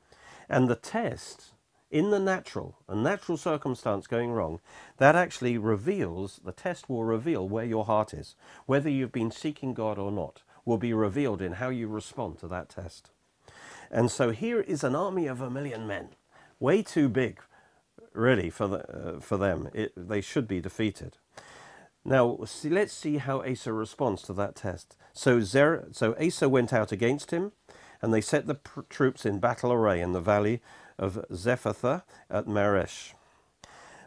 And 0.48 0.68
the 0.68 0.76
test 0.76 1.53
in 1.94 2.10
the 2.10 2.18
natural, 2.18 2.76
a 2.88 2.96
natural 2.96 3.38
circumstance 3.38 4.08
going 4.08 4.32
wrong, 4.32 4.58
that 4.98 5.14
actually 5.14 5.56
reveals, 5.56 6.40
the 6.44 6.50
test 6.50 6.90
will 6.90 7.04
reveal 7.04 7.48
where 7.48 7.64
your 7.64 7.84
heart 7.84 8.12
is. 8.12 8.34
Whether 8.66 8.90
you've 8.90 9.12
been 9.12 9.30
seeking 9.30 9.74
God 9.74 9.96
or 9.96 10.10
not 10.10 10.42
will 10.64 10.76
be 10.76 10.92
revealed 10.92 11.40
in 11.40 11.52
how 11.52 11.68
you 11.68 11.86
respond 11.86 12.40
to 12.40 12.48
that 12.48 12.68
test. 12.68 13.10
And 13.92 14.10
so 14.10 14.30
here 14.30 14.60
is 14.60 14.82
an 14.82 14.96
army 14.96 15.28
of 15.28 15.40
a 15.40 15.48
million 15.48 15.86
men, 15.86 16.08
way 16.58 16.82
too 16.82 17.08
big, 17.08 17.38
really, 18.12 18.50
for, 18.50 18.66
the, 18.66 18.78
uh, 18.90 19.20
for 19.20 19.36
them. 19.36 19.68
It, 19.72 19.92
they 19.96 20.20
should 20.20 20.48
be 20.48 20.60
defeated. 20.60 21.18
Now, 22.04 22.40
see, 22.44 22.70
let's 22.70 22.92
see 22.92 23.18
how 23.18 23.44
Asa 23.48 23.72
responds 23.72 24.22
to 24.22 24.32
that 24.32 24.56
test. 24.56 24.96
So, 25.12 25.40
Zer, 25.42 25.86
so 25.92 26.16
Asa 26.20 26.48
went 26.48 26.72
out 26.72 26.90
against 26.90 27.30
him, 27.30 27.52
and 28.02 28.12
they 28.12 28.20
set 28.20 28.48
the 28.48 28.58
troops 28.90 29.24
in 29.24 29.38
battle 29.38 29.72
array 29.72 30.00
in 30.00 30.12
the 30.12 30.20
valley 30.20 30.60
of 30.98 31.24
Zephathah 31.32 32.02
at 32.30 32.46
Maresh, 32.46 33.14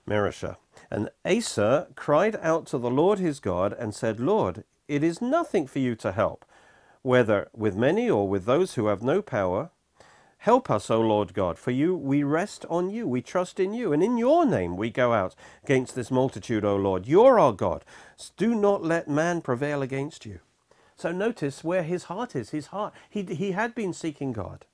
Mareshah. 0.08 0.58
And 0.90 1.10
Asa 1.26 1.88
cried 1.96 2.38
out 2.42 2.66
to 2.68 2.78
the 2.78 2.90
Lord 2.90 3.20
his 3.20 3.40
God 3.40 3.74
and 3.74 3.94
said, 3.94 4.20
Lord, 4.20 4.64
it 4.88 5.04
is 5.04 5.22
nothing 5.22 5.68
for 5.68 5.80
you 5.80 5.96
to 5.96 6.12
help, 6.12 6.46
whether 7.02 7.50
with 7.54 7.76
many 7.76 8.10
or 8.10 8.28
with 8.28 8.46
those 8.46 8.76
who 8.76 8.88
have 8.88 9.02
no 9.02 9.22
power. 9.22 9.70
Help 10.40 10.70
us, 10.70 10.90
O 10.90 11.02
Lord 11.02 11.34
God, 11.34 11.58
for 11.58 11.72
you 11.72 11.96
we 11.96 12.24
rest 12.24 12.64
on 12.70 12.90
you, 12.90 13.08
we 13.08 13.22
trust 13.22 13.60
in 13.60 13.74
you, 13.74 13.92
and 13.92 14.04
in 14.04 14.18
your 14.18 14.46
name 14.46 14.78
we 14.78 14.90
go 14.90 15.12
out 15.12 15.36
against 15.64 15.96
this 15.96 16.12
multitude, 16.12 16.64
O 16.64 16.76
Lord. 16.76 17.08
You're 17.08 17.40
our 17.40 17.52
God. 17.52 17.84
Do 18.38 18.56
not 18.56 18.84
let 18.84 19.10
man 19.10 19.42
prevail 19.42 19.82
against 19.82 20.26
you. 20.26 20.40
So 20.96 21.12
notice 21.12 21.64
where 21.64 21.84
his 21.84 22.06
heart 22.06 22.36
is. 22.36 22.52
His 22.52 22.68
heart, 22.68 22.94
he, 23.10 23.24
he 23.24 23.52
had 23.52 23.76
been 23.76 23.94
seeking 23.94 24.32
God. 24.32 24.66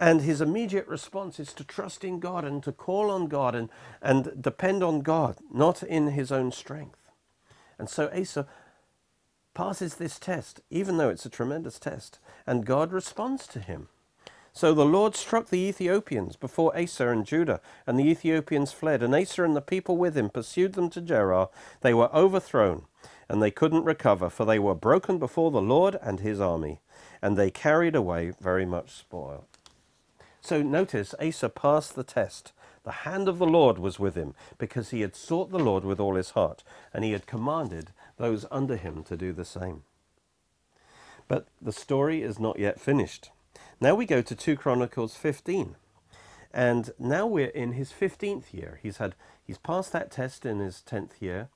And 0.00 0.22
his 0.22 0.40
immediate 0.40 0.88
response 0.88 1.38
is 1.38 1.52
to 1.52 1.62
trust 1.62 2.04
in 2.04 2.20
God 2.20 2.42
and 2.42 2.62
to 2.62 2.72
call 2.72 3.10
on 3.10 3.28
God 3.28 3.54
and, 3.54 3.68
and 4.00 4.42
depend 4.42 4.82
on 4.82 5.02
God, 5.02 5.36
not 5.52 5.82
in 5.82 6.08
his 6.08 6.32
own 6.32 6.52
strength. 6.52 7.10
And 7.78 7.88
so 7.88 8.10
Asa 8.18 8.46
passes 9.52 9.96
this 9.96 10.18
test, 10.18 10.62
even 10.70 10.96
though 10.96 11.10
it's 11.10 11.26
a 11.26 11.30
tremendous 11.30 11.78
test, 11.78 12.18
and 12.46 12.64
God 12.64 12.92
responds 12.92 13.46
to 13.48 13.60
him. 13.60 13.88
So 14.54 14.72
the 14.72 14.86
Lord 14.86 15.14
struck 15.14 15.50
the 15.50 15.58
Ethiopians 15.58 16.36
before 16.36 16.76
Asa 16.76 17.08
and 17.08 17.26
Judah, 17.26 17.60
and 17.86 17.98
the 17.98 18.08
Ethiopians 18.08 18.72
fled, 18.72 19.02
and 19.02 19.14
Asa 19.14 19.44
and 19.44 19.54
the 19.54 19.60
people 19.60 19.98
with 19.98 20.16
him 20.16 20.30
pursued 20.30 20.72
them 20.72 20.88
to 20.90 21.02
Gerar. 21.02 21.50
They 21.82 21.92
were 21.92 22.14
overthrown, 22.14 22.86
and 23.28 23.42
they 23.42 23.50
couldn't 23.50 23.84
recover, 23.84 24.30
for 24.30 24.46
they 24.46 24.58
were 24.58 24.74
broken 24.74 25.18
before 25.18 25.50
the 25.50 25.62
Lord 25.62 25.98
and 26.00 26.20
his 26.20 26.40
army, 26.40 26.80
and 27.20 27.36
they 27.36 27.50
carried 27.50 27.94
away 27.94 28.32
very 28.40 28.64
much 28.64 28.92
spoil. 28.92 29.46
So 30.40 30.62
notice 30.62 31.14
Asa 31.20 31.48
passed 31.48 31.94
the 31.94 32.04
test. 32.04 32.52
The 32.82 32.92
hand 32.92 33.28
of 33.28 33.38
the 33.38 33.46
Lord 33.46 33.78
was 33.78 33.98
with 33.98 34.14
him 34.14 34.34
because 34.56 34.90
he 34.90 35.02
had 35.02 35.14
sought 35.14 35.50
the 35.50 35.58
Lord 35.58 35.84
with 35.84 36.00
all 36.00 36.14
his 36.14 36.30
heart, 36.30 36.64
and 36.94 37.04
he 37.04 37.12
had 37.12 37.26
commanded 37.26 37.90
those 38.16 38.46
under 38.50 38.76
him 38.76 39.04
to 39.04 39.16
do 39.16 39.32
the 39.32 39.44
same. 39.44 39.82
But 41.28 41.46
the 41.60 41.72
story 41.72 42.22
is 42.22 42.40
not 42.40 42.58
yet 42.58 42.80
finished. 42.80 43.30
Now 43.80 43.94
we 43.94 44.06
go 44.06 44.22
to 44.22 44.34
2 44.34 44.56
Chronicles 44.56 45.14
15. 45.14 45.76
And 46.52 46.90
now 46.98 47.26
we're 47.26 47.46
in 47.46 47.72
his 47.72 47.92
15th 47.92 48.52
year. 48.52 48.80
He's 48.82 48.96
had 48.96 49.14
he's 49.46 49.58
passed 49.58 49.92
that 49.92 50.10
test 50.10 50.44
in 50.44 50.58
his 50.58 50.82
10th 50.86 51.20
year. 51.20 51.48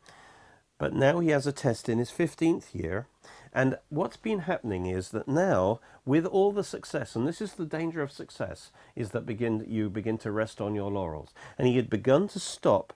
But 0.78 0.94
now 0.94 1.20
he 1.20 1.30
has 1.30 1.46
a 1.46 1.52
test 1.52 1.88
in 1.88 1.98
his 1.98 2.10
15th 2.10 2.74
year. 2.74 3.06
And 3.54 3.78
what's 3.88 4.16
been 4.16 4.40
happening 4.40 4.87
is 4.87 5.11
that 5.11 5.28
now, 5.28 5.78
with 6.04 6.26
all 6.26 6.50
the 6.50 6.64
success, 6.64 7.14
and 7.14 7.26
this 7.26 7.40
is 7.40 7.52
the 7.52 7.64
danger 7.64 8.02
of 8.02 8.11
success, 8.11 8.73
is 8.96 9.11
that 9.11 9.25
begin 9.25 9.64
you 9.68 9.88
begin 9.88 10.18
to 10.18 10.32
rest 10.32 10.61
on 10.61 10.75
your 10.75 10.90
laurels. 10.90 11.32
And 11.56 11.68
he 11.68 11.76
had 11.76 11.88
begun 11.88 12.26
to 12.28 12.40
stop. 12.40 12.92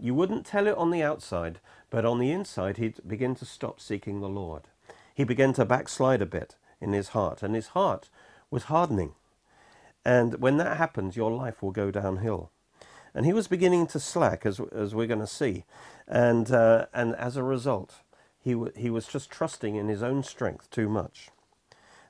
You 0.00 0.14
wouldn't 0.14 0.46
tell 0.46 0.68
it 0.68 0.76
on 0.76 0.92
the 0.92 1.02
outside, 1.02 1.58
but 1.90 2.04
on 2.04 2.20
the 2.20 2.30
inside, 2.30 2.76
he'd 2.76 3.00
begin 3.06 3.34
to 3.36 3.44
stop 3.44 3.80
seeking 3.80 4.20
the 4.20 4.28
Lord. 4.28 4.68
He 5.12 5.24
began 5.24 5.52
to 5.54 5.64
backslide 5.64 6.22
a 6.22 6.26
bit 6.26 6.54
in 6.80 6.92
his 6.92 7.08
heart, 7.08 7.42
and 7.42 7.54
his 7.54 7.68
heart 7.68 8.08
was 8.50 8.64
hardening. 8.64 9.14
And 10.04 10.40
when 10.40 10.58
that 10.58 10.76
happens, 10.76 11.16
your 11.16 11.32
life 11.32 11.60
will 11.60 11.72
go 11.72 11.90
downhill. 11.90 12.52
And 13.12 13.26
he 13.26 13.32
was 13.32 13.48
beginning 13.48 13.88
to 13.88 13.98
slack, 13.98 14.46
as, 14.46 14.60
as 14.72 14.94
we're 14.94 15.08
going 15.08 15.20
to 15.20 15.26
see. 15.26 15.64
And, 16.06 16.52
uh, 16.52 16.86
and 16.94 17.16
as 17.16 17.36
a 17.36 17.42
result, 17.42 17.96
he, 18.46 18.56
he 18.76 18.90
was 18.90 19.08
just 19.08 19.28
trusting 19.28 19.74
in 19.74 19.88
his 19.88 20.04
own 20.04 20.22
strength 20.22 20.70
too 20.70 20.88
much. 20.88 21.30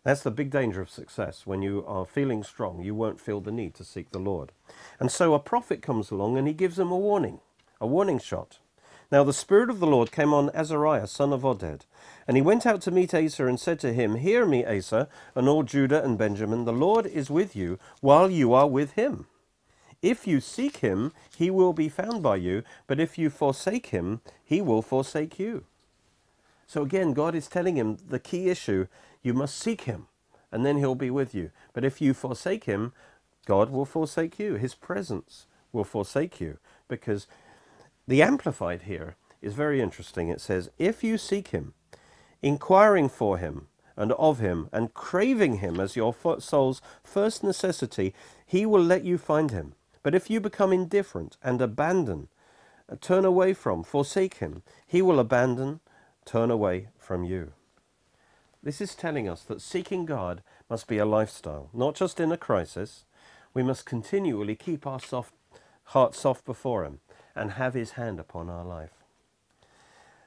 That's 0.05 0.23
the 0.23 0.31
big 0.31 0.51
danger 0.51 0.83
of 0.83 0.91
success. 0.91 1.47
When 1.47 1.63
you 1.63 1.83
are 1.89 2.05
feeling 2.05 2.43
strong, 2.43 2.83
you 2.83 2.95
won't 2.95 3.23
feel 3.23 3.41
the 3.41 3.51
need 3.51 3.75
to 3.77 3.85
seek 3.85 4.11
the 4.11 4.19
Lord. 4.19 4.53
And 5.01 5.11
so 5.11 5.33
a 5.33 5.39
prophet 5.39 5.81
comes 5.81 6.11
along 6.11 6.37
and 6.37 6.47
he 6.47 6.53
gives 6.53 6.79
him 6.79 6.91
a 6.91 6.99
warning, 6.99 7.41
a 7.81 7.87
warning 7.87 8.19
shot. 8.19 8.59
Now 9.11 9.25
the 9.25 9.33
Spirit 9.33 9.71
of 9.71 9.81
the 9.81 9.87
Lord 9.87 10.13
came 10.13 10.35
on 10.35 10.51
Azariah, 10.51 11.07
son 11.07 11.33
of 11.33 11.41
Oded, 11.41 11.87
and 12.29 12.37
he 12.37 12.43
went 12.43 12.67
out 12.67 12.83
to 12.83 12.91
meet 12.91 13.15
Asa 13.15 13.47
and 13.47 13.59
said 13.59 13.81
to 13.81 13.95
him, 13.95 14.17
Hear 14.17 14.45
me, 14.45 14.63
Asa, 14.63 15.09
and 15.35 15.49
all 15.49 15.63
Judah 15.63 16.05
and 16.05 16.19
Benjamin, 16.19 16.67
the 16.67 16.73
Lord 16.73 17.07
is 17.07 17.31
with 17.31 17.57
you 17.57 17.79
while 18.03 18.31
you 18.31 18.53
are 18.53 18.69
with 18.69 18.93
him. 18.93 19.27
If 20.03 20.27
you 20.27 20.41
seek 20.41 20.79
him, 20.79 21.15
he 21.35 21.49
will 21.49 21.73
be 21.73 21.89
found 21.89 22.23
by 22.23 22.37
you, 22.37 22.63
but 22.87 23.01
if 23.01 23.17
you 23.17 23.31
forsake 23.31 23.87
him, 23.87 24.21
he 24.45 24.61
will 24.61 24.83
forsake 24.83 25.39
you. 25.39 25.65
So 26.67 26.83
again, 26.83 27.13
God 27.13 27.35
is 27.35 27.49
telling 27.49 27.77
him 27.77 27.99
the 28.09 28.19
key 28.19 28.49
issue, 28.49 28.87
you 29.23 29.33
must 29.35 29.59
seek 29.59 29.83
him, 29.83 30.09
and 30.51 30.65
then 30.65 30.79
he'll 30.79 30.95
be 30.95 31.11
with 31.11 31.35
you. 31.35 31.51
But 31.73 31.85
if 31.85 32.01
you 32.01 32.15
forsake 32.15 32.65
him, 32.65 32.93
God 33.47 33.71
will 33.71 33.85
forsake 33.85 34.39
you. 34.39 34.55
His 34.55 34.75
presence 34.75 35.47
will 35.73 35.85
forsake 35.85 36.41
you. 36.41 36.59
Because 36.89 37.27
the 38.07 38.23
Amplified 38.23 38.83
here 38.83 39.17
is 39.41 39.55
very 39.55 39.81
interesting. 39.81 40.29
It 40.29 40.41
says, 40.41 40.71
if 40.79 41.05
you 41.05 41.19
seek 41.19 41.49
him, 41.49 41.75
inquiring 42.43 43.09
for 43.09 43.39
him, 43.39 43.69
and 43.97 44.13
of 44.13 44.41
him, 44.41 44.69
and 44.73 44.93
craving 44.93 45.59
him 45.59 45.81
as 45.81 45.97
your 45.97 46.15
soul's 46.39 46.83
first 47.03 47.43
necessity, 47.43 48.15
he 48.45 48.67
will 48.67 48.83
let 48.83 49.05
you 49.05 49.17
find 49.17 49.51
him. 49.51 49.75
But 50.03 50.15
if 50.15 50.29
you 50.29 50.41
become 50.41 50.73
indifferent 50.73 51.37
and 51.43 51.61
abandon, 51.63 52.29
uh, 52.89 52.97
turn 53.01 53.25
away 53.25 53.55
from, 53.55 53.83
forsake 53.83 54.35
him, 54.35 54.63
he 54.87 55.01
will 55.01 55.19
abandon, 55.19 55.81
turn 56.27 56.51
away 56.51 56.89
from 56.99 57.25
you. 57.25 57.53
This 58.63 58.81
is 58.81 58.97
telling 58.97 59.29
us 59.29 59.43
that 59.43 59.63
seeking 59.63 60.05
God 60.05 60.43
must 60.69 60.89
be 60.89 60.99
a 60.99 61.07
lifestyle, 61.07 61.71
not 61.73 61.95
just 61.95 62.19
in 62.19 62.33
a 62.33 62.37
crisis. 62.37 63.05
We 63.55 63.63
must 63.63 63.87
continually 63.87 64.57
keep 64.57 64.87
our 64.87 65.01
soft, 65.01 65.33
heart 65.85 66.15
soft 66.15 66.45
before 66.45 66.85
him 66.85 66.99
and 67.35 67.53
have 67.53 67.75
his 67.75 67.93
hand 67.93 68.19
upon 68.19 68.51
our 68.51 68.65
life. 68.65 68.91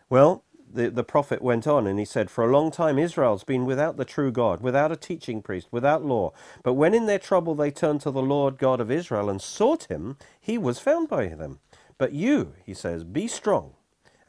Well, 0.10 0.44
the, 0.72 0.90
the 0.90 1.04
prophet 1.04 1.42
went 1.42 1.68
on 1.68 1.86
and 1.86 2.00
he 2.00 2.06
said, 2.06 2.30
For 2.32 2.46
a 2.46 2.52
long 2.52 2.72
time 2.72 2.98
Israel's 2.98 3.44
been 3.44 3.66
without 3.66 3.98
the 3.98 4.06
true 4.06 4.32
God, 4.32 4.62
without 4.62 4.92
a 4.92 4.96
teaching 4.96 5.42
priest, 5.42 5.68
without 5.72 6.06
law. 6.06 6.32
But 6.64 6.76
when 6.76 6.94
in 6.94 7.08
their 7.08 7.20
trouble 7.20 7.56
they 7.56 7.72
turned 7.72 8.02
to 8.02 8.12
the 8.12 8.22
Lord 8.22 8.58
God 8.58 8.80
of 8.80 8.90
Israel 8.90 9.30
and 9.30 9.42
sought 9.42 9.86
him, 9.86 10.16
he 10.40 10.58
was 10.58 10.80
found 10.80 11.10
by 11.10 11.28
them. 11.28 11.60
But 11.98 12.14
you, 12.14 12.54
he 12.66 12.74
says, 12.74 13.04
be 13.04 13.28
strong 13.28 13.74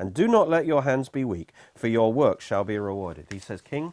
and 0.00 0.14
do 0.14 0.26
not 0.26 0.48
let 0.48 0.64
your 0.64 0.84
hands 0.84 1.10
be 1.10 1.26
weak, 1.26 1.52
for 1.76 1.86
your 1.86 2.10
work 2.10 2.40
shall 2.40 2.64
be 2.64 2.78
rewarded. 2.78 3.26
He 3.30 3.38
says, 3.38 3.60
King, 3.60 3.92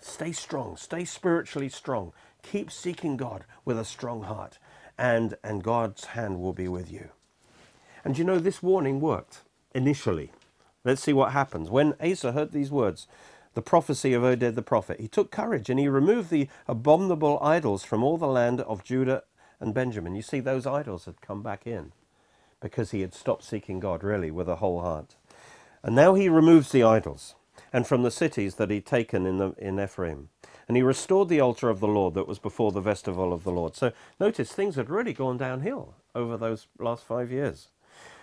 stay 0.00 0.32
strong, 0.32 0.78
stay 0.78 1.04
spiritually 1.04 1.68
strong. 1.68 2.14
Keep 2.42 2.72
seeking 2.72 3.18
God 3.18 3.44
with 3.62 3.78
a 3.78 3.84
strong 3.84 4.22
heart, 4.22 4.58
and, 4.96 5.34
and 5.44 5.62
God's 5.62 6.06
hand 6.06 6.40
will 6.40 6.54
be 6.54 6.68
with 6.68 6.90
you. 6.90 7.10
And 8.02 8.16
you 8.16 8.24
know, 8.24 8.38
this 8.38 8.62
warning 8.62 8.98
worked 8.98 9.42
initially. 9.74 10.32
Let's 10.84 11.02
see 11.02 11.12
what 11.12 11.32
happens. 11.32 11.68
When 11.68 11.96
Asa 12.00 12.32
heard 12.32 12.52
these 12.52 12.70
words, 12.70 13.06
the 13.52 13.60
prophecy 13.60 14.14
of 14.14 14.22
Oded 14.22 14.54
the 14.54 14.62
prophet, 14.62 15.00
he 15.00 15.06
took 15.06 15.30
courage 15.30 15.68
and 15.68 15.78
he 15.78 15.86
removed 15.86 16.30
the 16.30 16.48
abominable 16.66 17.38
idols 17.42 17.84
from 17.84 18.02
all 18.02 18.16
the 18.16 18.26
land 18.26 18.62
of 18.62 18.84
Judah 18.84 19.24
and 19.60 19.74
Benjamin. 19.74 20.14
You 20.14 20.22
see, 20.22 20.40
those 20.40 20.66
idols 20.66 21.04
had 21.04 21.20
come 21.20 21.42
back 21.42 21.66
in 21.66 21.92
because 22.62 22.92
he 22.92 23.02
had 23.02 23.12
stopped 23.12 23.44
seeking 23.44 23.80
God 23.80 24.02
really 24.02 24.30
with 24.30 24.48
a 24.48 24.56
whole 24.56 24.80
heart. 24.80 25.16
And 25.82 25.94
now 25.94 26.14
he 26.14 26.28
removes 26.28 26.70
the 26.70 26.82
idols 26.82 27.34
and 27.72 27.86
from 27.86 28.02
the 28.02 28.10
cities 28.10 28.56
that 28.56 28.70
he'd 28.70 28.86
taken 28.86 29.26
in, 29.26 29.38
the, 29.38 29.52
in 29.58 29.80
Ephraim. 29.80 30.28
And 30.68 30.76
he 30.76 30.82
restored 30.82 31.28
the 31.28 31.40
altar 31.40 31.68
of 31.68 31.80
the 31.80 31.88
Lord 31.88 32.14
that 32.14 32.28
was 32.28 32.38
before 32.38 32.70
the 32.70 32.80
vestibule 32.80 33.32
of 33.32 33.44
the 33.44 33.50
Lord. 33.50 33.74
So 33.74 33.92
notice 34.20 34.52
things 34.52 34.76
had 34.76 34.88
really 34.88 35.12
gone 35.12 35.36
downhill 35.36 35.94
over 36.14 36.36
those 36.36 36.68
last 36.78 37.04
five 37.04 37.32
years. 37.32 37.68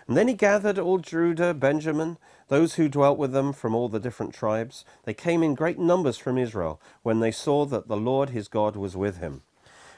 And 0.07 0.17
then 0.17 0.27
he 0.27 0.33
gathered 0.33 0.79
all 0.79 0.97
Judah, 0.97 1.53
Benjamin, 1.53 2.17
those 2.47 2.75
who 2.75 2.89
dwelt 2.89 3.19
with 3.19 3.31
them 3.31 3.53
from 3.53 3.75
all 3.75 3.89
the 3.89 3.99
different 3.99 4.33
tribes. 4.33 4.83
They 5.03 5.13
came 5.13 5.43
in 5.43 5.53
great 5.53 5.77
numbers 5.77 6.17
from 6.17 6.37
Israel 6.37 6.81
when 7.03 7.19
they 7.19 7.31
saw 7.31 7.65
that 7.65 7.87
the 7.87 7.97
Lord 7.97 8.31
his 8.31 8.47
God 8.47 8.75
was 8.75 8.97
with 8.97 9.17
him. 9.17 9.43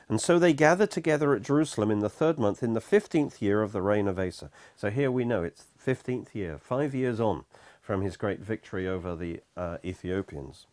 And 0.10 0.20
so 0.20 0.38
they 0.38 0.52
gathered 0.52 0.92
together 0.92 1.34
at 1.34 1.44
Jerusalem 1.44 1.90
in 1.90 2.00
the 2.00 2.10
third 2.10 2.38
month, 2.38 2.62
in 2.62 2.74
the 2.74 2.82
fifteenth 2.82 3.42
year 3.42 3.62
of 3.62 3.72
the 3.72 3.82
reign 3.82 4.10
of 4.10 4.20
Asa. 4.20 4.50
So 4.76 4.90
here 4.90 5.10
we 5.10 5.24
know 5.24 5.44
it's 5.44 5.68
fifteenth 5.82 6.36
year, 6.36 6.58
five 6.58 6.96
years 6.96 7.20
on 7.20 7.46
from 7.82 8.02
his 8.02 8.18
great 8.18 8.40
victory 8.40 8.88
over 8.88 9.16
the 9.16 9.42
uh, 9.58 9.78
Ethiopians. 9.84 10.68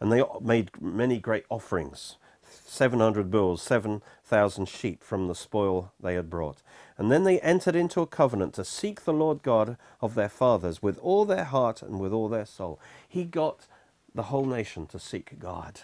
And 0.00 0.12
they 0.12 0.22
made 0.40 0.70
many 0.80 1.18
great 1.18 1.44
offerings 1.50 2.16
700 2.66 3.30
bulls, 3.30 3.62
7,000 3.62 4.68
sheep 4.68 5.02
from 5.02 5.28
the 5.28 5.34
spoil 5.34 5.92
they 6.00 6.14
had 6.14 6.30
brought. 6.30 6.62
And 6.98 7.10
then 7.10 7.24
they 7.24 7.40
entered 7.40 7.76
into 7.76 8.00
a 8.02 8.06
covenant 8.06 8.54
to 8.54 8.64
seek 8.64 9.04
the 9.04 9.12
Lord 9.12 9.42
God 9.42 9.76
of 10.00 10.14
their 10.14 10.28
fathers 10.28 10.82
with 10.82 10.98
all 10.98 11.24
their 11.24 11.44
heart 11.44 11.82
and 11.82 11.98
with 12.00 12.12
all 12.12 12.28
their 12.28 12.46
soul. 12.46 12.78
He 13.08 13.24
got 13.24 13.66
the 14.14 14.24
whole 14.24 14.44
nation 14.44 14.86
to 14.88 14.98
seek 14.98 15.38
God. 15.38 15.80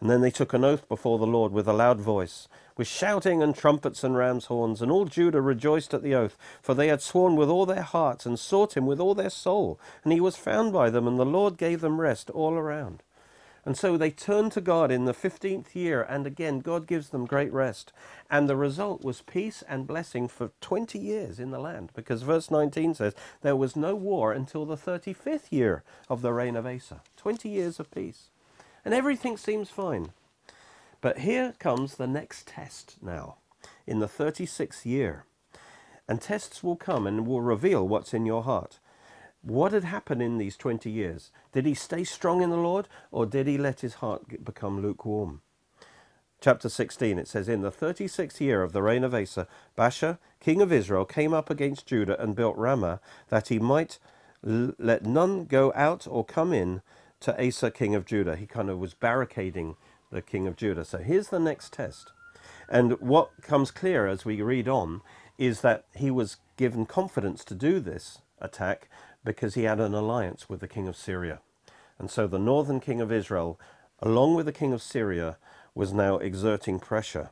And 0.00 0.08
then 0.08 0.20
they 0.20 0.30
took 0.30 0.52
an 0.52 0.64
oath 0.64 0.88
before 0.88 1.18
the 1.18 1.26
Lord 1.26 1.52
with 1.52 1.66
a 1.66 1.72
loud 1.72 2.00
voice, 2.00 2.46
with 2.76 2.86
shouting 2.86 3.42
and 3.42 3.54
trumpets 3.54 4.04
and 4.04 4.16
ram's 4.16 4.44
horns. 4.44 4.80
And 4.80 4.92
all 4.92 5.06
Judah 5.06 5.40
rejoiced 5.40 5.92
at 5.92 6.02
the 6.02 6.14
oath, 6.14 6.38
for 6.62 6.72
they 6.72 6.86
had 6.86 7.02
sworn 7.02 7.34
with 7.34 7.48
all 7.48 7.66
their 7.66 7.82
hearts 7.82 8.24
and 8.24 8.38
sought 8.38 8.76
him 8.76 8.86
with 8.86 9.00
all 9.00 9.14
their 9.14 9.30
soul. 9.30 9.80
And 10.04 10.12
he 10.12 10.20
was 10.20 10.36
found 10.36 10.72
by 10.72 10.88
them, 10.90 11.08
and 11.08 11.18
the 11.18 11.26
Lord 11.26 11.56
gave 11.56 11.80
them 11.80 12.00
rest 12.00 12.30
all 12.30 12.54
around. 12.54 13.02
And 13.64 13.76
so 13.76 13.96
they 13.96 14.10
turned 14.10 14.52
to 14.52 14.60
God 14.60 14.90
in 14.90 15.04
the 15.04 15.12
15th 15.12 15.74
year, 15.74 16.02
and 16.02 16.26
again, 16.26 16.60
God 16.60 16.86
gives 16.86 17.10
them 17.10 17.26
great 17.26 17.52
rest. 17.52 17.92
And 18.30 18.48
the 18.48 18.56
result 18.56 19.04
was 19.04 19.20
peace 19.22 19.62
and 19.68 19.86
blessing 19.86 20.28
for 20.28 20.52
20 20.60 20.98
years 20.98 21.38
in 21.40 21.50
the 21.50 21.58
land, 21.58 21.90
because 21.94 22.22
verse 22.22 22.50
19 22.50 22.94
says 22.94 23.14
there 23.42 23.56
was 23.56 23.76
no 23.76 23.94
war 23.94 24.32
until 24.32 24.64
the 24.64 24.76
35th 24.76 25.50
year 25.50 25.82
of 26.08 26.22
the 26.22 26.32
reign 26.32 26.56
of 26.56 26.66
Asa. 26.66 27.02
20 27.16 27.48
years 27.48 27.78
of 27.80 27.90
peace. 27.90 28.30
And 28.84 28.94
everything 28.94 29.36
seems 29.36 29.70
fine. 29.70 30.12
But 31.00 31.18
here 31.18 31.54
comes 31.58 31.94
the 31.94 32.06
next 32.06 32.48
test 32.48 32.96
now, 33.00 33.36
in 33.86 34.00
the 34.00 34.08
36th 34.08 34.84
year. 34.84 35.24
And 36.08 36.20
tests 36.20 36.62
will 36.62 36.76
come 36.76 37.06
and 37.06 37.26
will 37.26 37.42
reveal 37.42 37.86
what's 37.86 38.14
in 38.14 38.26
your 38.26 38.42
heart. 38.42 38.78
What 39.42 39.72
had 39.72 39.84
happened 39.84 40.22
in 40.22 40.38
these 40.38 40.56
20 40.56 40.90
years? 40.90 41.30
Did 41.52 41.66
he 41.66 41.74
stay 41.74 42.04
strong 42.04 42.42
in 42.42 42.50
the 42.50 42.56
Lord 42.56 42.88
or 43.10 43.26
did 43.26 43.46
he 43.46 43.56
let 43.56 43.80
his 43.80 43.94
heart 43.94 44.44
become 44.44 44.82
lukewarm? 44.82 45.42
Chapter 46.40 46.68
16, 46.68 47.18
it 47.18 47.26
says, 47.28 47.48
In 47.48 47.62
the 47.62 47.70
36th 47.70 48.40
year 48.40 48.62
of 48.62 48.72
the 48.72 48.82
reign 48.82 49.02
of 49.02 49.14
Asa, 49.14 49.48
Baasha, 49.76 50.18
king 50.40 50.62
of 50.62 50.72
Israel, 50.72 51.04
came 51.04 51.34
up 51.34 51.50
against 51.50 51.86
Judah 51.86 52.20
and 52.20 52.36
built 52.36 52.56
Ramah, 52.56 53.00
that 53.28 53.48
he 53.48 53.58
might 53.58 53.98
let 54.42 55.04
none 55.04 55.46
go 55.46 55.72
out 55.74 56.06
or 56.08 56.24
come 56.24 56.52
in 56.52 56.80
to 57.20 57.46
Asa, 57.46 57.70
king 57.70 57.94
of 57.94 58.04
Judah. 58.04 58.36
He 58.36 58.46
kind 58.46 58.70
of 58.70 58.78
was 58.78 58.94
barricading 58.94 59.76
the 60.10 60.22
king 60.22 60.46
of 60.46 60.56
Judah. 60.56 60.84
So 60.84 60.98
here's 60.98 61.28
the 61.28 61.40
next 61.40 61.72
test. 61.72 62.12
And 62.68 63.00
what 63.00 63.30
comes 63.42 63.70
clear 63.70 64.06
as 64.06 64.24
we 64.24 64.42
read 64.42 64.68
on 64.68 65.02
is 65.36 65.60
that 65.60 65.84
he 65.94 66.10
was 66.10 66.36
given 66.56 66.86
confidence 66.86 67.44
to 67.44 67.54
do 67.54 67.80
this 67.80 68.18
attack 68.40 68.88
because 69.24 69.54
he 69.54 69.64
had 69.64 69.80
an 69.80 69.94
alliance 69.94 70.48
with 70.48 70.60
the 70.60 70.68
king 70.68 70.88
of 70.88 70.96
Syria. 70.96 71.40
And 71.98 72.10
so 72.10 72.26
the 72.26 72.38
northern 72.38 72.80
king 72.80 73.00
of 73.00 73.12
Israel, 73.12 73.58
along 74.00 74.34
with 74.34 74.46
the 74.46 74.52
king 74.52 74.72
of 74.72 74.82
Syria, 74.82 75.36
was 75.74 75.92
now 75.92 76.18
exerting 76.18 76.80
pressure 76.80 77.30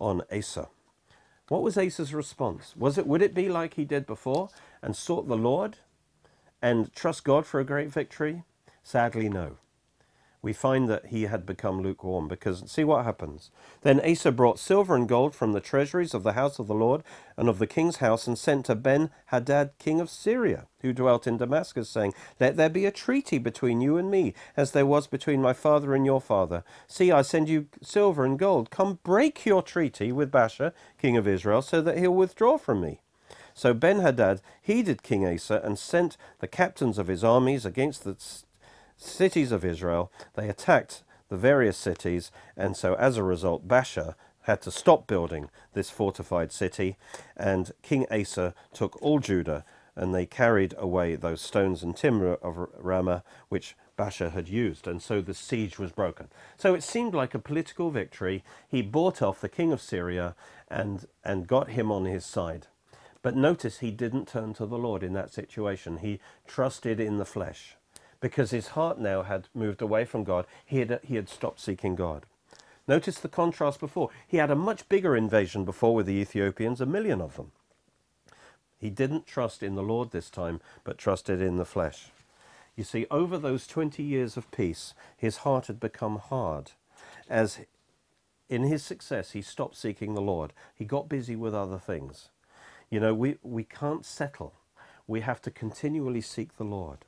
on 0.00 0.22
Asa. 0.32 0.68
What 1.48 1.62
was 1.62 1.78
Asa's 1.78 2.12
response? 2.12 2.74
Was 2.76 2.98
it 2.98 3.06
would 3.06 3.22
it 3.22 3.34
be 3.34 3.48
like 3.48 3.74
he 3.74 3.84
did 3.84 4.06
before 4.06 4.48
and 4.82 4.96
sought 4.96 5.28
the 5.28 5.36
Lord 5.36 5.78
and 6.60 6.92
trust 6.94 7.24
God 7.24 7.46
for 7.46 7.60
a 7.60 7.64
great 7.64 7.90
victory? 7.90 8.42
Sadly, 8.86 9.28
no 9.28 9.58
we 10.46 10.52
find 10.52 10.88
that 10.88 11.06
he 11.06 11.24
had 11.24 11.44
become 11.44 11.82
lukewarm 11.82 12.28
because 12.28 12.62
see 12.70 12.84
what 12.84 13.04
happens. 13.04 13.50
Then 13.82 14.00
Asa 14.08 14.30
brought 14.30 14.60
silver 14.60 14.94
and 14.94 15.08
gold 15.08 15.34
from 15.34 15.50
the 15.50 15.60
treasuries 15.60 16.14
of 16.14 16.22
the 16.22 16.34
house 16.34 16.60
of 16.60 16.68
the 16.68 16.74
Lord 16.74 17.02
and 17.36 17.48
of 17.48 17.58
the 17.58 17.66
king's 17.66 17.96
house 17.96 18.28
and 18.28 18.38
sent 18.38 18.66
to 18.66 18.76
Ben 18.76 19.10
Hadad, 19.26 19.72
king 19.80 20.00
of 20.00 20.08
Syria, 20.08 20.68
who 20.82 20.92
dwelt 20.92 21.26
in 21.26 21.36
Damascus, 21.36 21.90
saying, 21.90 22.14
Let 22.38 22.56
there 22.56 22.68
be 22.68 22.86
a 22.86 22.92
treaty 22.92 23.38
between 23.38 23.80
you 23.80 23.96
and 23.96 24.08
me, 24.08 24.34
as 24.56 24.70
there 24.70 24.86
was 24.86 25.08
between 25.08 25.42
my 25.42 25.52
father 25.52 25.92
and 25.96 26.06
your 26.06 26.20
father. 26.20 26.62
See, 26.86 27.10
I 27.10 27.22
send 27.22 27.48
you 27.48 27.66
silver 27.82 28.24
and 28.24 28.38
gold. 28.38 28.70
Come 28.70 29.00
break 29.02 29.44
your 29.44 29.62
treaty 29.62 30.12
with 30.12 30.30
Baasha, 30.30 30.72
king 30.96 31.16
of 31.16 31.26
Israel, 31.26 31.60
so 31.60 31.80
that 31.80 31.98
he'll 31.98 32.14
withdraw 32.14 32.56
from 32.56 32.82
me. 32.82 33.00
So 33.52 33.74
Ben 33.74 33.98
Hadad 33.98 34.42
heeded 34.62 35.02
King 35.02 35.26
Asa 35.26 35.60
and 35.64 35.76
sent 35.76 36.16
the 36.38 36.46
captains 36.46 36.98
of 36.98 37.08
his 37.08 37.24
armies 37.24 37.64
against 37.64 38.04
the 38.04 38.14
cities 38.96 39.52
of 39.52 39.64
Israel. 39.64 40.10
They 40.34 40.48
attacked 40.48 41.02
the 41.28 41.36
various 41.36 41.76
cities, 41.76 42.30
and 42.56 42.76
so 42.76 42.94
as 42.94 43.16
a 43.16 43.22
result, 43.22 43.66
Baasha 43.66 44.14
had 44.42 44.62
to 44.62 44.70
stop 44.70 45.06
building 45.06 45.50
this 45.74 45.90
fortified 45.90 46.52
city, 46.52 46.96
and 47.36 47.72
King 47.82 48.06
Asa 48.10 48.54
took 48.72 49.00
all 49.02 49.18
Judah, 49.18 49.64
and 49.96 50.14
they 50.14 50.26
carried 50.26 50.74
away 50.78 51.16
those 51.16 51.40
stones 51.40 51.82
and 51.82 51.96
timber 51.96 52.34
of 52.34 52.68
Ramah, 52.78 53.24
which 53.48 53.74
Baasha 53.98 54.30
had 54.32 54.48
used, 54.48 54.86
and 54.86 55.02
so 55.02 55.20
the 55.20 55.34
siege 55.34 55.78
was 55.78 55.90
broken. 55.90 56.28
So 56.56 56.74
it 56.74 56.82
seemed 56.82 57.14
like 57.14 57.34
a 57.34 57.40
political 57.40 57.90
victory. 57.90 58.44
He 58.68 58.82
bought 58.82 59.22
off 59.22 59.40
the 59.40 59.48
king 59.48 59.72
of 59.72 59.80
Syria 59.80 60.36
and, 60.68 61.06
and 61.24 61.48
got 61.48 61.70
him 61.70 61.90
on 61.90 62.04
his 62.04 62.24
side. 62.24 62.66
But 63.22 63.34
notice 63.34 63.78
he 63.78 63.90
didn't 63.90 64.28
turn 64.28 64.54
to 64.54 64.66
the 64.66 64.78
Lord 64.78 65.02
in 65.02 65.14
that 65.14 65.32
situation. 65.32 65.98
He 65.98 66.20
trusted 66.46 67.00
in 67.00 67.16
the 67.16 67.24
flesh 67.24 67.76
because 68.26 68.50
his 68.50 68.68
heart 68.70 68.98
now 68.98 69.22
had 69.22 69.46
moved 69.54 69.80
away 69.80 70.04
from 70.04 70.24
God. 70.24 70.46
He 70.64 70.80
had, 70.80 70.98
he 71.04 71.14
had 71.14 71.28
stopped 71.28 71.60
seeking 71.60 71.94
God. 71.94 72.26
Notice 72.88 73.20
the 73.20 73.28
contrast 73.28 73.78
before. 73.78 74.10
He 74.26 74.38
had 74.38 74.50
a 74.50 74.56
much 74.56 74.88
bigger 74.88 75.16
invasion 75.16 75.64
before 75.64 75.94
with 75.94 76.06
the 76.06 76.14
Ethiopians, 76.14 76.80
a 76.80 76.86
million 76.86 77.20
of 77.20 77.36
them. 77.36 77.52
He 78.80 78.90
didn't 78.90 79.28
trust 79.28 79.62
in 79.62 79.76
the 79.76 79.82
Lord 79.82 80.10
this 80.10 80.28
time, 80.28 80.60
but 80.82 80.98
trusted 80.98 81.40
in 81.40 81.56
the 81.56 81.64
flesh. 81.64 82.06
You 82.74 82.82
see, 82.82 83.06
over 83.12 83.38
those 83.38 83.64
20 83.68 84.02
years 84.02 84.36
of 84.36 84.50
peace, 84.50 84.92
his 85.16 85.38
heart 85.38 85.68
had 85.68 85.78
become 85.78 86.18
hard. 86.18 86.72
As 87.30 87.60
in 88.48 88.64
his 88.64 88.82
success, 88.82 89.30
he 89.30 89.40
stopped 89.40 89.76
seeking 89.76 90.14
the 90.14 90.20
Lord. 90.20 90.52
He 90.74 90.84
got 90.84 91.08
busy 91.08 91.36
with 91.36 91.54
other 91.54 91.78
things. 91.78 92.30
You 92.90 92.98
know, 92.98 93.14
we, 93.14 93.38
we 93.44 93.62
can't 93.62 94.04
settle. 94.04 94.54
We 95.06 95.20
have 95.20 95.40
to 95.42 95.52
continually 95.52 96.22
seek 96.22 96.56
the 96.56 96.64
Lord. 96.64 97.05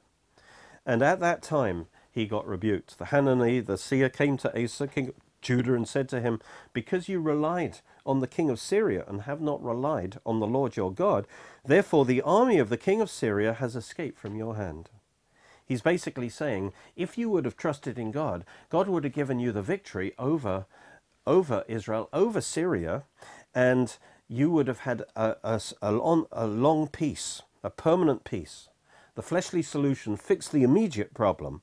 And 0.88 1.02
at 1.02 1.20
that 1.20 1.42
time 1.42 1.86
he 2.10 2.24
got 2.24 2.48
rebuked. 2.48 2.98
The 2.98 3.04
Hanani, 3.06 3.60
the 3.60 3.76
seer, 3.76 4.08
came 4.08 4.38
to 4.38 4.64
Asa, 4.64 4.88
king, 4.88 5.08
of 5.08 5.14
Judah 5.42 5.74
and 5.74 5.86
said 5.86 6.08
to 6.08 6.20
him, 6.20 6.40
Because 6.72 7.10
you 7.10 7.20
relied 7.20 7.80
on 8.06 8.20
the 8.20 8.26
king 8.26 8.48
of 8.48 8.58
Syria 8.58 9.04
and 9.06 9.22
have 9.22 9.42
not 9.42 9.62
relied 9.62 10.18
on 10.24 10.40
the 10.40 10.46
Lord 10.46 10.76
your 10.76 10.90
God, 10.90 11.26
therefore 11.62 12.06
the 12.06 12.22
army 12.22 12.58
of 12.58 12.70
the 12.70 12.78
king 12.78 13.02
of 13.02 13.10
Syria 13.10 13.52
has 13.52 13.76
escaped 13.76 14.18
from 14.18 14.34
your 14.34 14.56
hand. 14.56 14.88
He's 15.66 15.82
basically 15.82 16.30
saying, 16.30 16.72
if 16.96 17.18
you 17.18 17.28
would 17.28 17.44
have 17.44 17.58
trusted 17.58 17.98
in 17.98 18.10
God, 18.10 18.46
God 18.70 18.88
would 18.88 19.04
have 19.04 19.12
given 19.12 19.38
you 19.38 19.52
the 19.52 19.60
victory 19.60 20.14
over, 20.18 20.64
over 21.26 21.64
Israel, 21.68 22.08
over 22.14 22.40
Syria, 22.40 23.04
and 23.54 23.94
you 24.26 24.50
would 24.50 24.68
have 24.68 24.80
had 24.80 25.02
a, 25.14 25.36
a, 25.44 25.60
a, 25.82 25.92
long, 25.92 26.24
a 26.32 26.46
long 26.46 26.88
peace, 26.88 27.42
a 27.62 27.68
permanent 27.68 28.24
peace. 28.24 28.70
The 29.18 29.24
fleshly 29.24 29.62
solution 29.62 30.16
fixed 30.16 30.52
the 30.52 30.62
immediate 30.62 31.12
problem, 31.12 31.62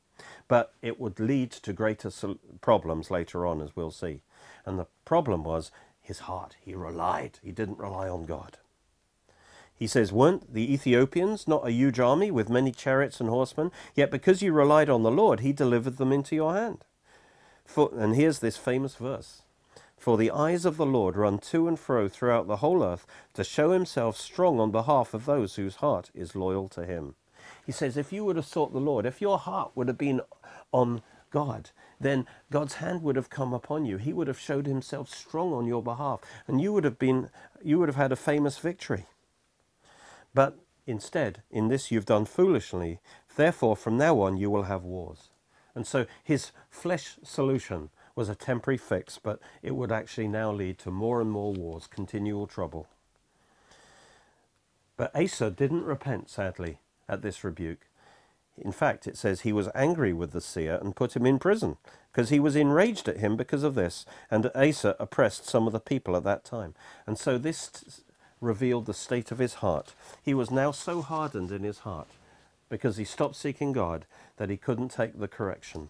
but 0.50 0.74
it 0.82 1.00
would 1.00 1.22
lead 1.22 1.52
to 1.52 1.72
greater 1.72 2.12
problems 2.60 3.10
later 3.10 3.46
on, 3.46 3.62
as 3.62 3.78
we'll 3.78 3.92
see. 3.92 4.24
And 4.66 4.78
the 4.78 4.88
problem 5.06 5.46
was 5.46 5.72
his 6.02 6.20
heart. 6.28 6.58
He 6.60 6.76
relied. 6.76 7.40
He 7.42 7.54
didn't 7.54 7.80
rely 7.80 8.10
on 8.10 8.26
God. 8.26 8.58
He 9.74 9.88
says, 9.88 10.12
Weren't 10.12 10.54
the 10.54 10.74
Ethiopians 10.74 11.48
not 11.48 11.66
a 11.66 11.72
huge 11.72 11.98
army 11.98 12.30
with 12.30 12.50
many 12.50 12.74
chariots 12.74 13.22
and 13.22 13.30
horsemen? 13.30 13.72
Yet 13.96 14.12
because 14.12 14.42
you 14.42 14.52
relied 14.52 14.90
on 14.90 15.04
the 15.04 15.10
Lord, 15.10 15.40
he 15.40 15.54
delivered 15.54 15.96
them 15.96 16.12
into 16.12 16.36
your 16.36 16.56
hand. 16.56 16.84
For, 17.64 17.90
and 17.98 18.18
here's 18.18 18.40
this 18.40 18.58
famous 18.58 18.96
verse 18.96 19.44
For 19.98 20.18
the 20.18 20.30
eyes 20.30 20.66
of 20.66 20.76
the 20.76 20.86
Lord 20.86 21.16
run 21.16 21.40
to 21.40 21.70
and 21.70 21.80
fro 21.80 22.10
throughout 22.10 22.48
the 22.48 22.58
whole 22.58 22.84
earth 22.84 23.08
to 23.34 23.46
show 23.46 23.72
himself 23.72 24.18
strong 24.18 24.60
on 24.60 24.72
behalf 24.72 25.14
of 25.14 25.24
those 25.24 25.56
whose 25.56 25.76
heart 25.76 26.12
is 26.14 26.36
loyal 26.36 26.68
to 26.68 26.86
him. 26.86 27.16
He 27.66 27.72
says, 27.72 27.98
If 27.98 28.14
you 28.14 28.26
would 28.26 28.36
have 28.36 28.46
sought 28.46 28.74
the 28.74 28.80
Lord, 28.80 29.06
if 29.06 29.22
your 29.22 29.38
heart 29.38 29.72
would 29.76 29.88
have 29.88 29.98
been 29.98 30.22
on 30.72 31.02
God, 31.32 31.72
then 32.00 32.28
God's 32.52 32.76
hand 32.76 33.02
would 33.04 33.16
have 33.16 33.30
come 33.30 33.54
upon 33.54 33.86
you. 33.86 33.98
He 33.98 34.14
would 34.14 34.28
have 34.28 34.40
showed 34.40 34.68
himself 34.68 35.10
strong 35.10 35.54
on 35.54 35.66
your 35.66 35.82
behalf, 35.82 36.22
and 36.48 36.62
you 36.62 36.72
would 36.74 36.84
have 36.84 37.00
been 37.00 37.30
you 37.64 37.80
would 37.80 37.90
have 37.90 37.96
had 37.96 38.12
a 38.12 38.18
famous 38.18 38.58
victory. 38.58 39.06
But 40.34 40.58
instead, 40.86 41.42
in 41.50 41.70
this 41.70 41.92
you've 41.92 42.06
done 42.06 42.26
foolishly. 42.26 43.00
Therefore, 43.36 43.76
from 43.76 43.98
now 43.98 44.20
on 44.22 44.38
you 44.38 44.50
will 44.50 44.64
have 44.64 44.84
wars. 44.84 45.30
And 45.74 45.86
so 45.86 46.06
his 46.24 46.52
flesh 46.70 47.18
solution 47.24 47.90
was 48.16 48.30
a 48.30 48.36
temporary 48.36 48.78
fix, 48.78 49.20
but 49.22 49.40
it 49.62 49.76
would 49.76 49.92
actually 49.92 50.30
now 50.30 50.52
lead 50.52 50.78
to 50.80 50.92
more 50.92 51.20
and 51.20 51.30
more 51.30 51.52
wars, 51.54 51.88
continual 51.88 52.48
trouble. 52.48 52.88
But 54.96 55.14
Asa 55.14 55.50
didn't 55.52 55.84
repent, 55.84 56.30
sadly, 56.30 56.80
at 57.08 57.22
this 57.22 57.44
rebuke. 57.44 57.88
In 58.58 58.72
fact, 58.72 59.06
it 59.06 59.18
says 59.18 59.42
he 59.42 59.52
was 59.52 59.70
angry 59.76 60.14
with 60.14 60.32
the 60.32 60.42
seer 60.42 60.80
and 60.82 60.96
put 60.96 61.16
him 61.16 61.26
in 61.26 61.40
prison 61.40 61.78
because 62.12 62.30
he 62.30 62.40
was 62.40 62.56
enraged 62.56 63.10
at 63.10 63.18
him 63.18 63.36
because 63.36 63.64
of 63.64 63.76
this. 63.76 64.06
And 64.32 64.50
Asa 64.56 64.96
oppressed 65.00 65.46
some 65.46 65.68
of 65.68 65.74
the 65.74 65.80
people 65.80 66.16
at 66.16 66.24
that 66.24 66.46
time. 66.46 66.74
And 67.06 67.18
so 67.18 67.38
this 67.38 68.02
revealed 68.40 68.86
the 68.86 68.94
state 68.94 69.32
of 69.32 69.40
his 69.40 69.56
heart. 69.56 69.94
He 70.24 70.34
was 70.34 70.52
now 70.52 70.72
so 70.72 71.02
hardened 71.02 71.52
in 71.52 71.64
his 71.64 71.80
heart 71.80 72.08
because 72.70 72.98
he 72.98 73.04
stopped 73.04 73.36
seeking 73.36 73.74
God 73.74 74.06
that 74.38 74.50
he 74.50 74.58
couldn't 74.58 74.90
take 74.90 75.20
the 75.20 75.28
correction. 75.28 75.90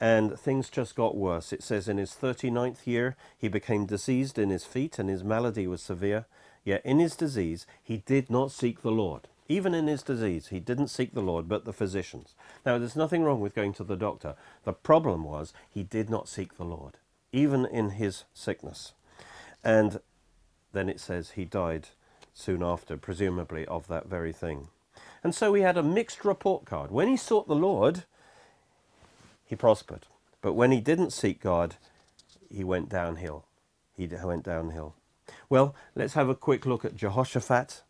And 0.00 0.38
things 0.38 0.70
just 0.70 0.94
got 0.94 1.16
worse. 1.16 1.52
It 1.52 1.62
says 1.62 1.88
in 1.88 1.98
his 1.98 2.12
39th 2.12 2.86
year, 2.86 3.16
he 3.36 3.48
became 3.48 3.84
diseased 3.84 4.38
in 4.38 4.50
his 4.50 4.64
feet 4.64 4.98
and 4.98 5.10
his 5.10 5.24
malady 5.24 5.66
was 5.66 5.82
severe. 5.82 6.26
Yet 6.64 6.84
in 6.84 6.98
his 6.98 7.16
disease, 7.16 7.66
he 7.82 7.98
did 7.98 8.30
not 8.30 8.52
seek 8.52 8.82
the 8.82 8.90
Lord. 8.90 9.28
Even 9.48 9.74
in 9.74 9.86
his 9.86 10.02
disease, 10.02 10.48
he 10.48 10.60
didn't 10.60 10.88
seek 10.88 11.14
the 11.14 11.22
Lord, 11.22 11.48
but 11.48 11.64
the 11.64 11.72
physicians. 11.72 12.34
Now, 12.66 12.76
there's 12.78 12.96
nothing 12.96 13.24
wrong 13.24 13.40
with 13.40 13.54
going 13.54 13.72
to 13.74 13.84
the 13.84 13.96
doctor. 13.96 14.34
The 14.64 14.74
problem 14.74 15.24
was 15.24 15.54
he 15.70 15.82
did 15.82 16.10
not 16.10 16.28
seek 16.28 16.56
the 16.56 16.64
Lord, 16.64 16.98
even 17.32 17.64
in 17.64 17.90
his 17.90 18.24
sickness. 18.34 18.92
And 19.64 20.00
then 20.72 20.90
it 20.90 21.00
says 21.00 21.30
he 21.30 21.46
died 21.46 21.88
soon 22.34 22.62
after, 22.62 22.98
presumably 22.98 23.64
of 23.66 23.88
that 23.88 24.06
very 24.06 24.32
thing. 24.32 24.68
And 25.24 25.34
so 25.34 25.54
he 25.54 25.62
had 25.62 25.78
a 25.78 25.82
mixed 25.82 26.24
report 26.24 26.66
card. 26.66 26.90
When 26.90 27.08
he 27.08 27.16
sought 27.16 27.48
the 27.48 27.54
Lord, 27.54 28.04
he 29.46 29.56
prospered. 29.56 30.06
But 30.42 30.52
when 30.52 30.70
he 30.70 30.80
didn't 30.80 31.12
seek 31.12 31.40
God, 31.40 31.76
he 32.50 32.62
went 32.62 32.88
downhill. 32.90 33.46
He 33.96 34.06
went 34.06 34.44
downhill. 34.44 34.94
Well, 35.48 35.74
let's 35.96 36.14
have 36.14 36.28
a 36.28 36.34
quick 36.34 36.66
look 36.66 36.84
at 36.84 36.96
Jehoshaphat, 36.96 37.82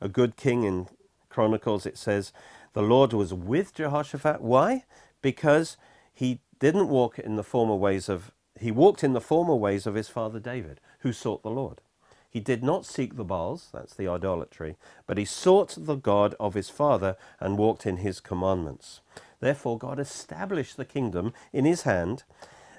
a 0.00 0.08
good 0.08 0.36
king 0.36 0.64
in 0.64 0.88
Chronicles, 1.32 1.86
it 1.86 1.96
says, 1.96 2.32
the 2.74 2.82
Lord 2.82 3.12
was 3.12 3.32
with 3.32 3.74
Jehoshaphat. 3.74 4.40
Why? 4.40 4.84
Because 5.22 5.76
he 6.12 6.40
didn't 6.58 6.88
walk 6.88 7.18
in 7.18 7.36
the 7.36 7.42
former 7.42 7.74
ways 7.74 8.08
of, 8.08 8.30
he 8.60 8.70
walked 8.70 9.02
in 9.02 9.14
the 9.14 9.20
former 9.20 9.54
ways 9.54 9.86
of 9.86 9.94
his 9.94 10.08
father 10.08 10.38
David, 10.38 10.78
who 11.00 11.12
sought 11.12 11.42
the 11.42 11.50
Lord. 11.50 11.80
He 12.30 12.40
did 12.40 12.62
not 12.62 12.86
seek 12.86 13.16
the 13.16 13.24
Baals, 13.24 13.68
that's 13.72 13.94
the 13.94 14.08
idolatry, 14.08 14.76
but 15.06 15.18
he 15.18 15.24
sought 15.24 15.76
the 15.76 15.96
God 15.96 16.34
of 16.40 16.54
his 16.54 16.70
father 16.70 17.16
and 17.40 17.58
walked 17.58 17.84
in 17.86 17.98
his 17.98 18.20
commandments. 18.20 19.00
Therefore, 19.40 19.76
God 19.76 19.98
established 19.98 20.76
the 20.76 20.86
kingdom 20.86 21.34
in 21.52 21.66
his 21.66 21.82
hand, 21.82 22.24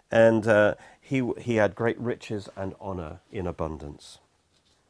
and 0.10 0.48
uh, 0.48 0.76
he, 1.00 1.30
he 1.40 1.56
had 1.58 1.76
great 1.76 2.00
riches 2.00 2.50
and 2.56 2.74
honor 2.80 3.20
in 3.32 3.46
abundance. 3.46 4.20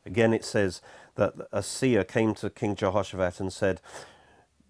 Again, 0.05 0.33
it 0.33 0.43
says 0.43 0.81
that 1.15 1.33
a 1.51 1.63
seer 1.63 2.03
came 2.03 2.33
to 2.35 2.49
King 2.49 2.75
Jehoshaphat 2.75 3.39
and 3.39 3.53
said, 3.53 3.81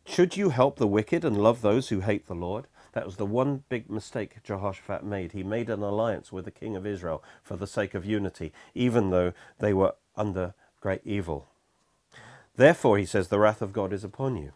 Should 0.05 0.37
you 0.37 0.49
help 0.49 0.77
the 0.77 0.87
wicked 0.87 1.25
and 1.25 1.41
love 1.41 1.61
those 1.61 1.89
who 1.89 2.01
hate 2.01 2.27
the 2.27 2.35
Lord? 2.35 2.67
That 2.93 3.05
was 3.05 3.15
the 3.15 3.25
one 3.25 3.63
big 3.69 3.89
mistake 3.89 4.43
Jehoshaphat 4.43 5.03
made. 5.03 5.31
He 5.31 5.43
made 5.43 5.69
an 5.69 5.81
alliance 5.81 6.31
with 6.31 6.45
the 6.45 6.51
king 6.51 6.75
of 6.75 6.85
Israel 6.85 7.23
for 7.41 7.55
the 7.55 7.67
sake 7.67 7.95
of 7.95 8.05
unity, 8.05 8.53
even 8.75 9.09
though 9.09 9.33
they 9.59 9.73
were 9.73 9.95
under 10.15 10.53
great 10.79 11.01
evil. 11.03 11.47
Therefore, 12.55 12.99
he 12.99 13.05
says, 13.05 13.29
the 13.29 13.39
wrath 13.39 13.63
of 13.63 13.73
God 13.73 13.91
is 13.93 14.03
upon 14.03 14.37
you. 14.37 14.51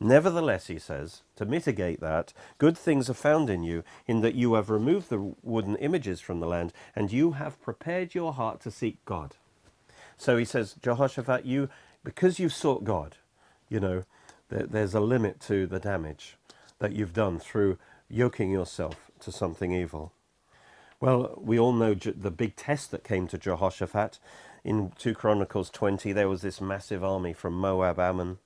Nevertheless, 0.00 0.66
he 0.66 0.78
says, 0.78 1.22
to 1.36 1.44
mitigate 1.44 2.00
that, 2.00 2.32
good 2.58 2.76
things 2.76 3.10
are 3.10 3.14
found 3.14 3.50
in 3.50 3.62
you, 3.62 3.82
in 4.06 4.20
that 4.20 4.34
you 4.34 4.54
have 4.54 4.70
removed 4.70 5.08
the 5.10 5.34
wooden 5.42 5.76
images 5.76 6.20
from 6.20 6.40
the 6.40 6.46
land, 6.46 6.72
and 6.94 7.12
you 7.12 7.32
have 7.32 7.60
prepared 7.60 8.14
your 8.14 8.32
heart 8.32 8.60
to 8.60 8.70
seek 8.70 9.02
God. 9.04 9.36
So 10.16 10.36
he 10.36 10.44
says, 10.44 10.74
Jehoshaphat, 10.82 11.44
you, 11.44 11.68
because 12.04 12.38
you've 12.38 12.54
sought 12.54 12.84
God, 12.84 13.16
you 13.68 13.80
know, 13.80 14.04
there, 14.48 14.66
there's 14.66 14.94
a 14.94 15.00
limit 15.00 15.40
to 15.42 15.66
the 15.66 15.80
damage 15.80 16.36
that 16.78 16.92
you've 16.92 17.12
done 17.12 17.38
through 17.38 17.78
yoking 18.08 18.50
yourself 18.50 19.10
to 19.20 19.32
something 19.32 19.72
evil. 19.72 20.12
Well, 21.00 21.34
we 21.36 21.58
all 21.58 21.72
know 21.72 21.94
the 21.94 22.30
big 22.30 22.56
test 22.56 22.90
that 22.90 23.04
came 23.04 23.26
to 23.28 23.38
Jehoshaphat. 23.38 24.18
In 24.64 24.92
2 24.98 25.14
Chronicles 25.14 25.70
20, 25.70 26.12
there 26.12 26.28
was 26.28 26.42
this 26.42 26.60
massive 26.60 27.04
army 27.04 27.32
from 27.32 27.54
Moab, 27.54 27.98
Ammon, 27.98 28.38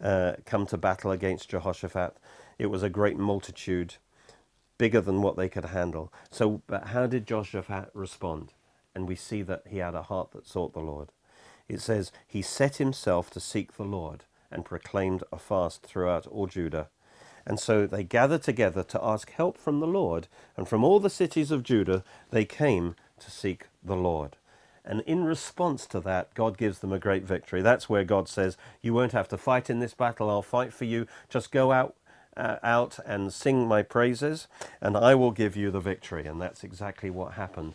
uh, 0.00 0.34
come 0.44 0.66
to 0.66 0.76
battle 0.76 1.10
against 1.10 1.48
Jehoshaphat. 1.48 2.16
It 2.58 2.66
was 2.66 2.82
a 2.82 2.90
great 2.90 3.16
multitude, 3.16 3.94
bigger 4.76 5.00
than 5.00 5.22
what 5.22 5.36
they 5.36 5.48
could 5.48 5.66
handle. 5.66 6.12
So, 6.30 6.62
but 6.66 6.88
how 6.88 7.06
did 7.06 7.26
Jehoshaphat 7.26 7.90
respond? 7.94 8.52
And 8.94 9.08
we 9.08 9.16
see 9.16 9.42
that 9.42 9.62
he 9.68 9.78
had 9.78 9.94
a 9.94 10.02
heart 10.02 10.32
that 10.32 10.46
sought 10.46 10.72
the 10.72 10.80
Lord. 10.80 11.08
It 11.68 11.80
says, 11.80 12.10
He 12.26 12.42
set 12.42 12.76
himself 12.76 13.30
to 13.30 13.40
seek 13.40 13.74
the 13.76 13.84
Lord 13.84 14.24
and 14.50 14.64
proclaimed 14.64 15.22
a 15.32 15.38
fast 15.38 15.82
throughout 15.82 16.26
all 16.26 16.46
Judah. 16.46 16.88
And 17.46 17.58
so 17.58 17.86
they 17.86 18.02
gathered 18.04 18.42
together 18.42 18.82
to 18.82 19.02
ask 19.02 19.30
help 19.30 19.56
from 19.56 19.80
the 19.80 19.86
Lord, 19.86 20.28
and 20.56 20.68
from 20.68 20.84
all 20.84 21.00
the 21.00 21.10
cities 21.10 21.50
of 21.50 21.62
Judah 21.62 22.04
they 22.30 22.44
came 22.44 22.96
to 23.20 23.30
seek 23.30 23.66
the 23.82 23.96
Lord. 23.96 24.36
And 24.84 25.02
in 25.02 25.24
response 25.24 25.86
to 25.86 26.00
that, 26.00 26.34
God 26.34 26.58
gives 26.58 26.80
them 26.80 26.92
a 26.92 26.98
great 26.98 27.24
victory. 27.24 27.62
That's 27.62 27.88
where 27.88 28.04
God 28.04 28.28
says, 28.28 28.56
You 28.82 28.92
won't 28.94 29.12
have 29.12 29.28
to 29.28 29.38
fight 29.38 29.70
in 29.70 29.78
this 29.78 29.94
battle, 29.94 30.28
I'll 30.28 30.42
fight 30.42 30.72
for 30.72 30.84
you. 30.84 31.06
Just 31.28 31.52
go 31.52 31.72
out 31.72 31.94
uh, 32.36 32.56
out 32.62 32.98
and 33.04 33.32
sing 33.32 33.66
my 33.66 33.82
praises, 33.82 34.46
and 34.80 34.96
I 34.96 35.14
will 35.14 35.32
give 35.32 35.56
you 35.56 35.70
the 35.70 35.80
victory. 35.80 36.26
And 36.26 36.40
that's 36.40 36.64
exactly 36.64 37.10
what 37.10 37.32
happened 37.34 37.74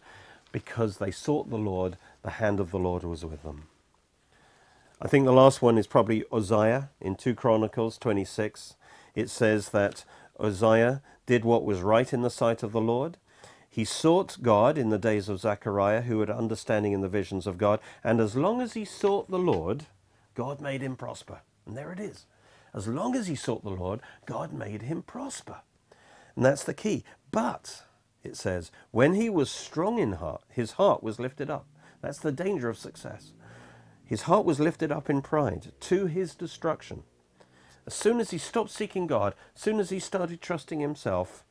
because 0.56 1.00
they 1.00 1.12
sought 1.12 1.50
the 1.50 1.58
Lord, 1.58 1.98
the 2.24 2.30
hand 2.30 2.62
of 2.62 2.72
the 2.72 2.80
Lord 2.80 3.04
was 3.04 3.26
with 3.26 3.44
them. 3.44 3.64
I 5.02 5.08
think 5.10 5.26
the 5.26 5.34
last 5.34 5.62
one 5.62 5.78
is 5.78 5.86
probably 5.86 6.24
Uzziah 6.32 6.92
in 7.02 7.16
2 7.16 7.36
Chronicles 7.36 7.98
26. 7.98 8.76
It 9.16 9.30
says 9.30 9.68
that 9.72 10.06
Uzziah 10.40 11.02
did 11.26 11.44
what 11.44 11.66
was 11.66 11.82
right 11.82 12.14
in 12.14 12.22
the 12.22 12.30
sight 12.30 12.64
of 12.64 12.72
the 12.72 12.80
Lord. 12.80 13.18
He 13.70 13.84
sought 13.84 14.42
God 14.42 14.78
in 14.78 14.92
the 14.92 14.98
days 14.98 15.28
of 15.28 15.42
Zechariah, 15.42 16.04
who 16.04 16.22
had 16.22 16.30
understanding 16.30 16.94
in 16.94 17.02
the 17.02 17.10
visions 17.10 17.48
of 17.48 17.58
God. 17.58 17.82
And 18.02 18.22
as 18.22 18.38
long 18.38 18.62
as 18.62 18.76
he 18.76 18.86
sought 18.86 19.30
the 19.30 19.38
Lord, 19.38 19.88
God 20.36 20.62
made 20.62 20.82
him 20.82 20.96
prosper. 20.96 21.42
And 21.66 21.76
there 21.76 21.92
it 21.92 22.00
is. 22.00 22.28
As 22.74 22.88
long 22.88 23.14
as 23.18 23.28
he 23.28 23.36
sought 23.36 23.66
the 23.66 23.72
Lord, 23.72 24.00
God 24.26 24.54
made 24.54 24.84
him 24.84 25.02
prosper. 25.02 25.58
And 26.34 26.46
that's 26.46 26.64
the 26.64 26.74
key. 26.74 27.04
But 27.30 27.84
it 28.26 28.38
says, 28.38 28.72
when 28.92 29.14
he 29.14 29.30
was 29.30 29.50
strong 29.50 30.00
in 30.00 30.14
heart, 30.14 30.42
his 30.50 30.74
heart 30.74 31.04
was 31.04 31.20
lifted 31.20 31.50
up. 31.50 31.66
That's 32.02 32.20
the 32.20 32.32
danger 32.32 32.70
of 32.70 32.78
success. 32.78 33.34
His 34.04 34.24
heart 34.24 34.46
was 34.46 34.60
lifted 34.60 34.92
up 34.92 35.10
in 35.10 35.22
pride 35.22 35.72
to 35.82 36.06
his 36.08 36.36
destruction. 36.36 37.04
As 37.88 37.94
soon 37.94 38.20
as 38.20 38.32
he 38.32 38.38
stopped 38.38 38.72
seeking 38.72 39.08
God, 39.08 39.34
as 39.56 39.62
soon 39.62 39.80
as 39.80 39.90
he 39.90 40.00
started 40.00 40.42
trusting 40.42 40.80
himself, 40.80 41.44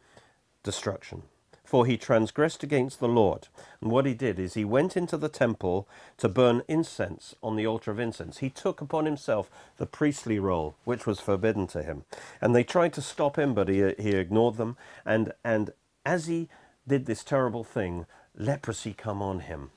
destruction. 0.62 1.22
for 1.64 1.86
he 1.86 1.96
transgressed 1.96 2.62
against 2.62 3.00
the 3.00 3.08
Lord. 3.08 3.48
And 3.80 3.90
what 3.90 4.06
he 4.06 4.14
did 4.14 4.38
is 4.38 4.54
he 4.54 4.64
went 4.64 4.96
into 4.96 5.16
the 5.16 5.30
temple 5.30 5.88
to 6.18 6.28
burn 6.28 6.62
incense 6.68 7.34
on 7.42 7.56
the 7.56 7.66
altar 7.66 7.90
of 7.90 7.98
incense. 7.98 8.38
He 8.38 8.50
took 8.50 8.80
upon 8.80 9.06
himself 9.06 9.50
the 9.78 9.86
priestly 9.86 10.38
role, 10.38 10.76
which 10.84 11.06
was 11.06 11.20
forbidden 11.20 11.66
to 11.68 11.82
him. 11.82 12.04
And 12.40 12.54
they 12.54 12.64
tried 12.64 12.92
to 12.92 13.02
stop 13.02 13.38
him, 13.38 13.54
but 13.54 13.68
he, 13.68 13.94
he 13.98 14.10
ignored 14.10 14.56
them. 14.56 14.76
And, 15.06 15.32
and 15.42 15.70
as 16.04 16.26
he 16.26 16.48
did 16.86 17.06
this 17.06 17.24
terrible 17.24 17.64
thing, 17.64 18.06
leprosy 18.36 18.92
come 18.92 19.22
on 19.22 19.40
him. 19.40 19.70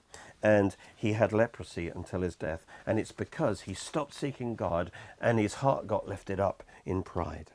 And 0.44 0.76
he 0.96 1.14
had 1.14 1.34
leprosy 1.34 1.90
until 1.90 2.22
his 2.22 2.36
death. 2.36 2.66
And 2.86 3.00
it's 3.00 3.12
because 3.12 3.62
he 3.62 3.74
stopped 3.74 4.14
seeking 4.14 4.56
God 4.56 4.92
and 5.20 5.40
his 5.40 5.56
heart 5.56 5.88
got 5.88 6.08
lifted 6.08 6.40
up 6.40 6.64
in 6.86 7.04
pride. 7.04 7.52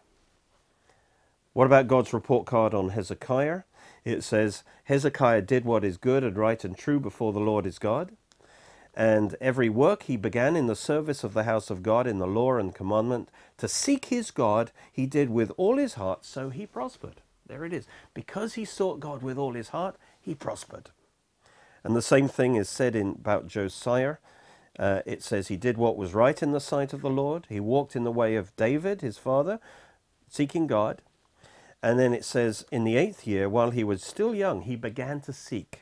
What 1.52 1.66
about 1.66 1.86
God's 1.88 2.12
report 2.12 2.46
card 2.46 2.74
on 2.74 2.90
Hezekiah? 2.90 3.62
It 4.04 4.24
says, 4.24 4.64
Hezekiah 4.84 5.42
did 5.42 5.64
what 5.64 5.84
is 5.84 5.96
good 5.96 6.24
and 6.24 6.36
right 6.36 6.62
and 6.64 6.76
true 6.76 6.98
before 6.98 7.32
the 7.32 7.40
Lord 7.40 7.66
his 7.66 7.78
God. 7.78 8.12
And 8.94 9.36
every 9.40 9.68
work 9.68 10.04
he 10.04 10.16
began 10.16 10.56
in 10.56 10.66
the 10.66 10.76
service 10.76 11.24
of 11.24 11.34
the 11.34 11.44
house 11.44 11.70
of 11.70 11.82
God 11.82 12.06
in 12.06 12.18
the 12.18 12.26
law 12.26 12.56
and 12.56 12.74
commandment 12.74 13.30
to 13.58 13.68
seek 13.68 14.06
his 14.06 14.30
God, 14.30 14.70
he 14.92 15.06
did 15.06 15.30
with 15.30 15.50
all 15.56 15.78
his 15.78 15.94
heart, 15.94 16.24
so 16.24 16.50
he 16.50 16.66
prospered. 16.66 17.21
There 17.52 17.66
it 17.66 17.74
is. 17.74 17.86
Because 18.14 18.54
he 18.54 18.64
sought 18.64 18.98
God 18.98 19.22
with 19.22 19.36
all 19.36 19.52
his 19.52 19.68
heart, 19.68 19.96
he 20.18 20.34
prospered. 20.34 20.88
And 21.84 21.94
the 21.94 22.00
same 22.00 22.26
thing 22.26 22.54
is 22.54 22.66
said 22.66 22.96
in, 22.96 23.10
about 23.10 23.46
Josiah. 23.46 24.16
Uh, 24.78 25.02
it 25.04 25.22
says 25.22 25.48
he 25.48 25.58
did 25.58 25.76
what 25.76 25.98
was 25.98 26.14
right 26.14 26.42
in 26.42 26.52
the 26.52 26.60
sight 26.60 26.94
of 26.94 27.02
the 27.02 27.10
Lord. 27.10 27.44
He 27.50 27.60
walked 27.60 27.94
in 27.94 28.04
the 28.04 28.10
way 28.10 28.36
of 28.36 28.56
David, 28.56 29.02
his 29.02 29.18
father, 29.18 29.60
seeking 30.30 30.66
God. 30.66 31.02
And 31.82 31.98
then 31.98 32.14
it 32.14 32.24
says, 32.24 32.64
in 32.72 32.84
the 32.84 32.96
eighth 32.96 33.26
year, 33.26 33.50
while 33.50 33.70
he 33.70 33.84
was 33.84 34.02
still 34.02 34.34
young, 34.34 34.62
he 34.62 34.74
began 34.74 35.20
to 35.20 35.32
seek 35.34 35.80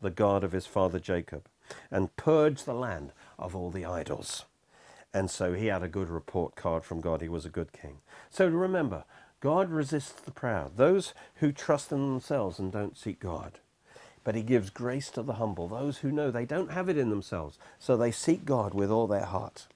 the 0.00 0.10
God 0.10 0.42
of 0.42 0.50
his 0.50 0.66
father 0.66 0.98
Jacob 0.98 1.46
and 1.92 2.16
purge 2.16 2.64
the 2.64 2.74
land 2.74 3.12
of 3.38 3.54
all 3.54 3.70
the 3.70 3.84
idols. 3.84 4.46
And 5.12 5.30
so 5.30 5.52
he 5.52 5.66
had 5.66 5.84
a 5.84 5.88
good 5.88 6.08
report 6.08 6.56
card 6.56 6.82
from 6.82 7.00
God. 7.00 7.20
He 7.20 7.28
was 7.28 7.46
a 7.46 7.50
good 7.50 7.72
king. 7.72 7.98
So 8.30 8.48
remember, 8.48 9.04
God 9.44 9.68
resists 9.68 10.22
the 10.22 10.30
proud, 10.30 10.78
those 10.78 11.12
who 11.34 11.52
trust 11.52 11.92
in 11.92 11.98
themselves 11.98 12.58
and 12.58 12.72
don't 12.72 12.96
seek 12.96 13.20
God. 13.20 13.58
But 14.24 14.34
he 14.34 14.42
gives 14.42 14.70
grace 14.70 15.10
to 15.10 15.22
the 15.22 15.34
humble, 15.34 15.68
those 15.68 15.98
who 15.98 16.10
know 16.10 16.30
they 16.30 16.46
don't 16.46 16.70
have 16.70 16.88
it 16.88 16.96
in 16.96 17.10
themselves, 17.10 17.58
so 17.78 17.94
they 17.94 18.10
seek 18.10 18.46
God 18.46 18.72
with 18.72 18.90
all 18.90 19.06
their 19.06 19.26
heart. 19.26 19.66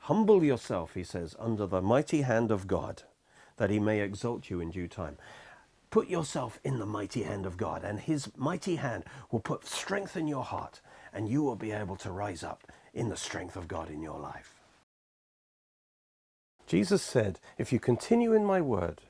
Humble 0.00 0.44
yourself, 0.44 0.92
he 0.92 1.04
says, 1.04 1.34
under 1.38 1.66
the 1.66 1.80
mighty 1.80 2.20
hand 2.20 2.50
of 2.50 2.66
God 2.66 3.04
that 3.56 3.70
he 3.70 3.80
may 3.80 4.00
exalt 4.00 4.50
you 4.50 4.60
in 4.60 4.72
due 4.72 4.88
time. 4.88 5.16
Put 5.88 6.08
yourself 6.08 6.60
in 6.62 6.78
the 6.78 6.84
mighty 6.84 7.22
hand 7.22 7.46
of 7.46 7.56
God, 7.56 7.82
and 7.82 7.98
his 7.98 8.28
mighty 8.36 8.76
hand 8.76 9.04
will 9.30 9.40
put 9.40 9.64
strength 9.64 10.18
in 10.18 10.28
your 10.28 10.44
heart, 10.44 10.82
and 11.14 11.30
you 11.30 11.42
will 11.42 11.56
be 11.56 11.72
able 11.72 11.96
to 11.96 12.12
rise 12.12 12.42
up 12.42 12.70
in 12.92 13.08
the 13.08 13.16
strength 13.16 13.56
of 13.56 13.68
God 13.68 13.88
in 13.88 14.02
your 14.02 14.20
life. 14.20 14.55
Jesus 16.66 17.02
said, 17.02 17.38
If 17.58 17.72
you 17.72 17.78
continue 17.78 18.32
in 18.32 18.44
my 18.44 18.60
word, 18.60 19.02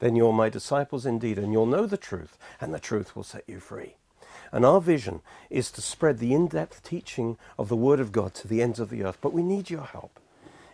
then 0.00 0.16
you're 0.16 0.32
my 0.32 0.48
disciples 0.48 1.06
indeed, 1.06 1.38
and 1.38 1.52
you'll 1.52 1.66
know 1.66 1.86
the 1.86 1.96
truth, 1.96 2.36
and 2.60 2.74
the 2.74 2.80
truth 2.80 3.16
will 3.16 3.22
set 3.22 3.44
you 3.46 3.60
free. 3.60 3.94
And 4.52 4.64
our 4.64 4.80
vision 4.80 5.22
is 5.50 5.70
to 5.72 5.82
spread 5.82 6.18
the 6.18 6.34
in 6.34 6.48
depth 6.48 6.82
teaching 6.82 7.36
of 7.58 7.68
the 7.68 7.76
Word 7.76 8.00
of 8.00 8.12
God 8.12 8.34
to 8.34 8.48
the 8.48 8.62
ends 8.62 8.80
of 8.80 8.90
the 8.90 9.04
earth. 9.04 9.18
But 9.20 9.32
we 9.32 9.42
need 9.42 9.70
your 9.70 9.84
help. 9.84 10.20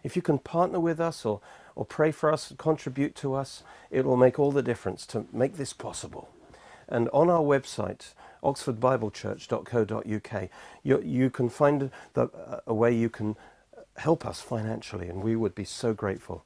If 0.03 0.17
you 0.17 0.23
can 0.23 0.39
partner 0.39 0.81
with 0.81 1.01
us 1.01 1.25
or, 1.25 1.41
or 1.75 1.85
pray 1.85 2.11
for 2.11 2.33
us, 2.33 2.53
contribute 2.59 3.15
to 3.17 3.35
us, 3.35 3.63
it 3.91 4.05
will 4.05 4.17
make 4.17 4.39
all 4.39 4.53
the 4.53 4.63
difference 4.63 5.07
to 5.07 5.27
make 5.33 5.57
this 5.57 5.73
possible. 5.73 6.29
And 6.89 7.09
on 7.11 7.31
our 7.31 7.43
website, 7.43 8.15
oxfordbiblechurch.co.uk, 8.43 10.49
you, 10.83 11.01
you 11.03 11.31
can 11.31 11.49
find 11.49 11.91
the, 12.15 12.23
uh, 12.25 12.61
a 12.67 12.75
way 12.75 12.93
you 12.95 13.09
can 13.09 13.37
help 13.99 14.27
us 14.27 14.41
financially, 14.41 15.09
and 15.09 15.23
we 15.23 15.37
would 15.37 15.55
be 15.55 15.65
so 15.65 15.95
grateful. 15.95 16.45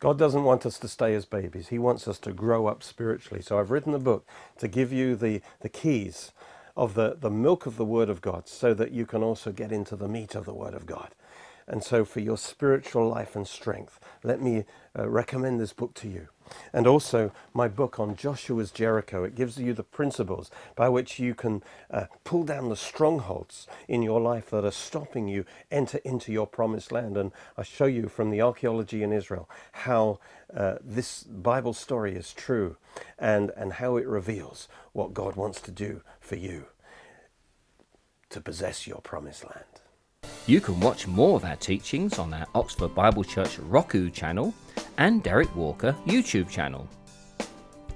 God 0.00 0.18
doesn't 0.18 0.44
want 0.44 0.64
us 0.64 0.78
to 0.78 0.88
stay 0.88 1.14
as 1.14 1.24
babies. 1.24 1.68
He 1.68 1.78
wants 1.78 2.06
us 2.06 2.18
to 2.20 2.32
grow 2.32 2.66
up 2.66 2.82
spiritually. 2.84 3.42
So 3.42 3.58
I've 3.58 3.70
written 3.70 3.94
a 3.94 3.98
book 3.98 4.26
to 4.58 4.68
give 4.68 4.92
you 4.92 5.16
the, 5.16 5.40
the 5.60 5.68
keys 5.68 6.32
of 6.76 6.94
the, 6.94 7.16
the 7.20 7.30
milk 7.30 7.66
of 7.66 7.76
the 7.76 7.84
Word 7.84 8.08
of 8.08 8.20
God 8.20 8.48
so 8.48 8.74
that 8.74 8.92
you 8.92 9.06
can 9.06 9.22
also 9.24 9.50
get 9.50 9.72
into 9.72 9.96
the 9.96 10.08
meat 10.08 10.36
of 10.36 10.44
the 10.44 10.54
Word 10.54 10.74
of 10.74 10.86
God. 10.86 11.14
And 11.66 11.84
so, 11.84 12.04
for 12.04 12.20
your 12.20 12.38
spiritual 12.38 13.08
life 13.08 13.36
and 13.36 13.46
strength, 13.46 14.00
let 14.22 14.40
me 14.40 14.64
uh, 14.98 15.08
recommend 15.08 15.60
this 15.60 15.72
book 15.74 15.94
to 15.94 16.08
you. 16.08 16.28
And 16.72 16.86
also, 16.86 17.32
my 17.54 17.68
book 17.68 17.98
on 17.98 18.16
Joshua's 18.16 18.70
Jericho. 18.70 19.24
It 19.24 19.34
gives 19.34 19.58
you 19.58 19.74
the 19.74 19.82
principles 19.82 20.50
by 20.76 20.88
which 20.88 21.18
you 21.18 21.34
can 21.34 21.62
uh, 21.90 22.06
pull 22.24 22.44
down 22.44 22.68
the 22.68 22.76
strongholds 22.76 23.66
in 23.86 24.02
your 24.02 24.20
life 24.20 24.50
that 24.50 24.64
are 24.64 24.70
stopping 24.70 25.28
you 25.28 25.44
enter 25.70 25.98
into 26.04 26.32
your 26.32 26.46
promised 26.46 26.92
land. 26.92 27.16
And 27.16 27.32
I 27.56 27.62
show 27.62 27.86
you 27.86 28.08
from 28.08 28.30
the 28.30 28.42
archaeology 28.42 29.02
in 29.02 29.12
Israel 29.12 29.48
how 29.72 30.20
uh, 30.54 30.76
this 30.82 31.22
Bible 31.24 31.72
story 31.74 32.14
is 32.14 32.32
true 32.32 32.76
and, 33.18 33.50
and 33.56 33.74
how 33.74 33.96
it 33.96 34.06
reveals 34.06 34.68
what 34.92 35.14
God 35.14 35.36
wants 35.36 35.60
to 35.62 35.70
do 35.70 36.02
for 36.20 36.36
you 36.36 36.66
to 38.30 38.40
possess 38.40 38.86
your 38.86 39.00
promised 39.00 39.44
land. 39.44 39.77
You 40.48 40.60
can 40.62 40.80
watch 40.80 41.06
more 41.06 41.36
of 41.36 41.44
our 41.44 41.56
teachings 41.56 42.18
on 42.18 42.32
our 42.32 42.46
Oxford 42.54 42.94
Bible 42.94 43.22
Church 43.22 43.58
Roku 43.58 44.08
channel 44.08 44.54
and 44.96 45.22
Derek 45.22 45.54
Walker 45.54 45.94
YouTube 46.06 46.48
channel. 46.48 46.88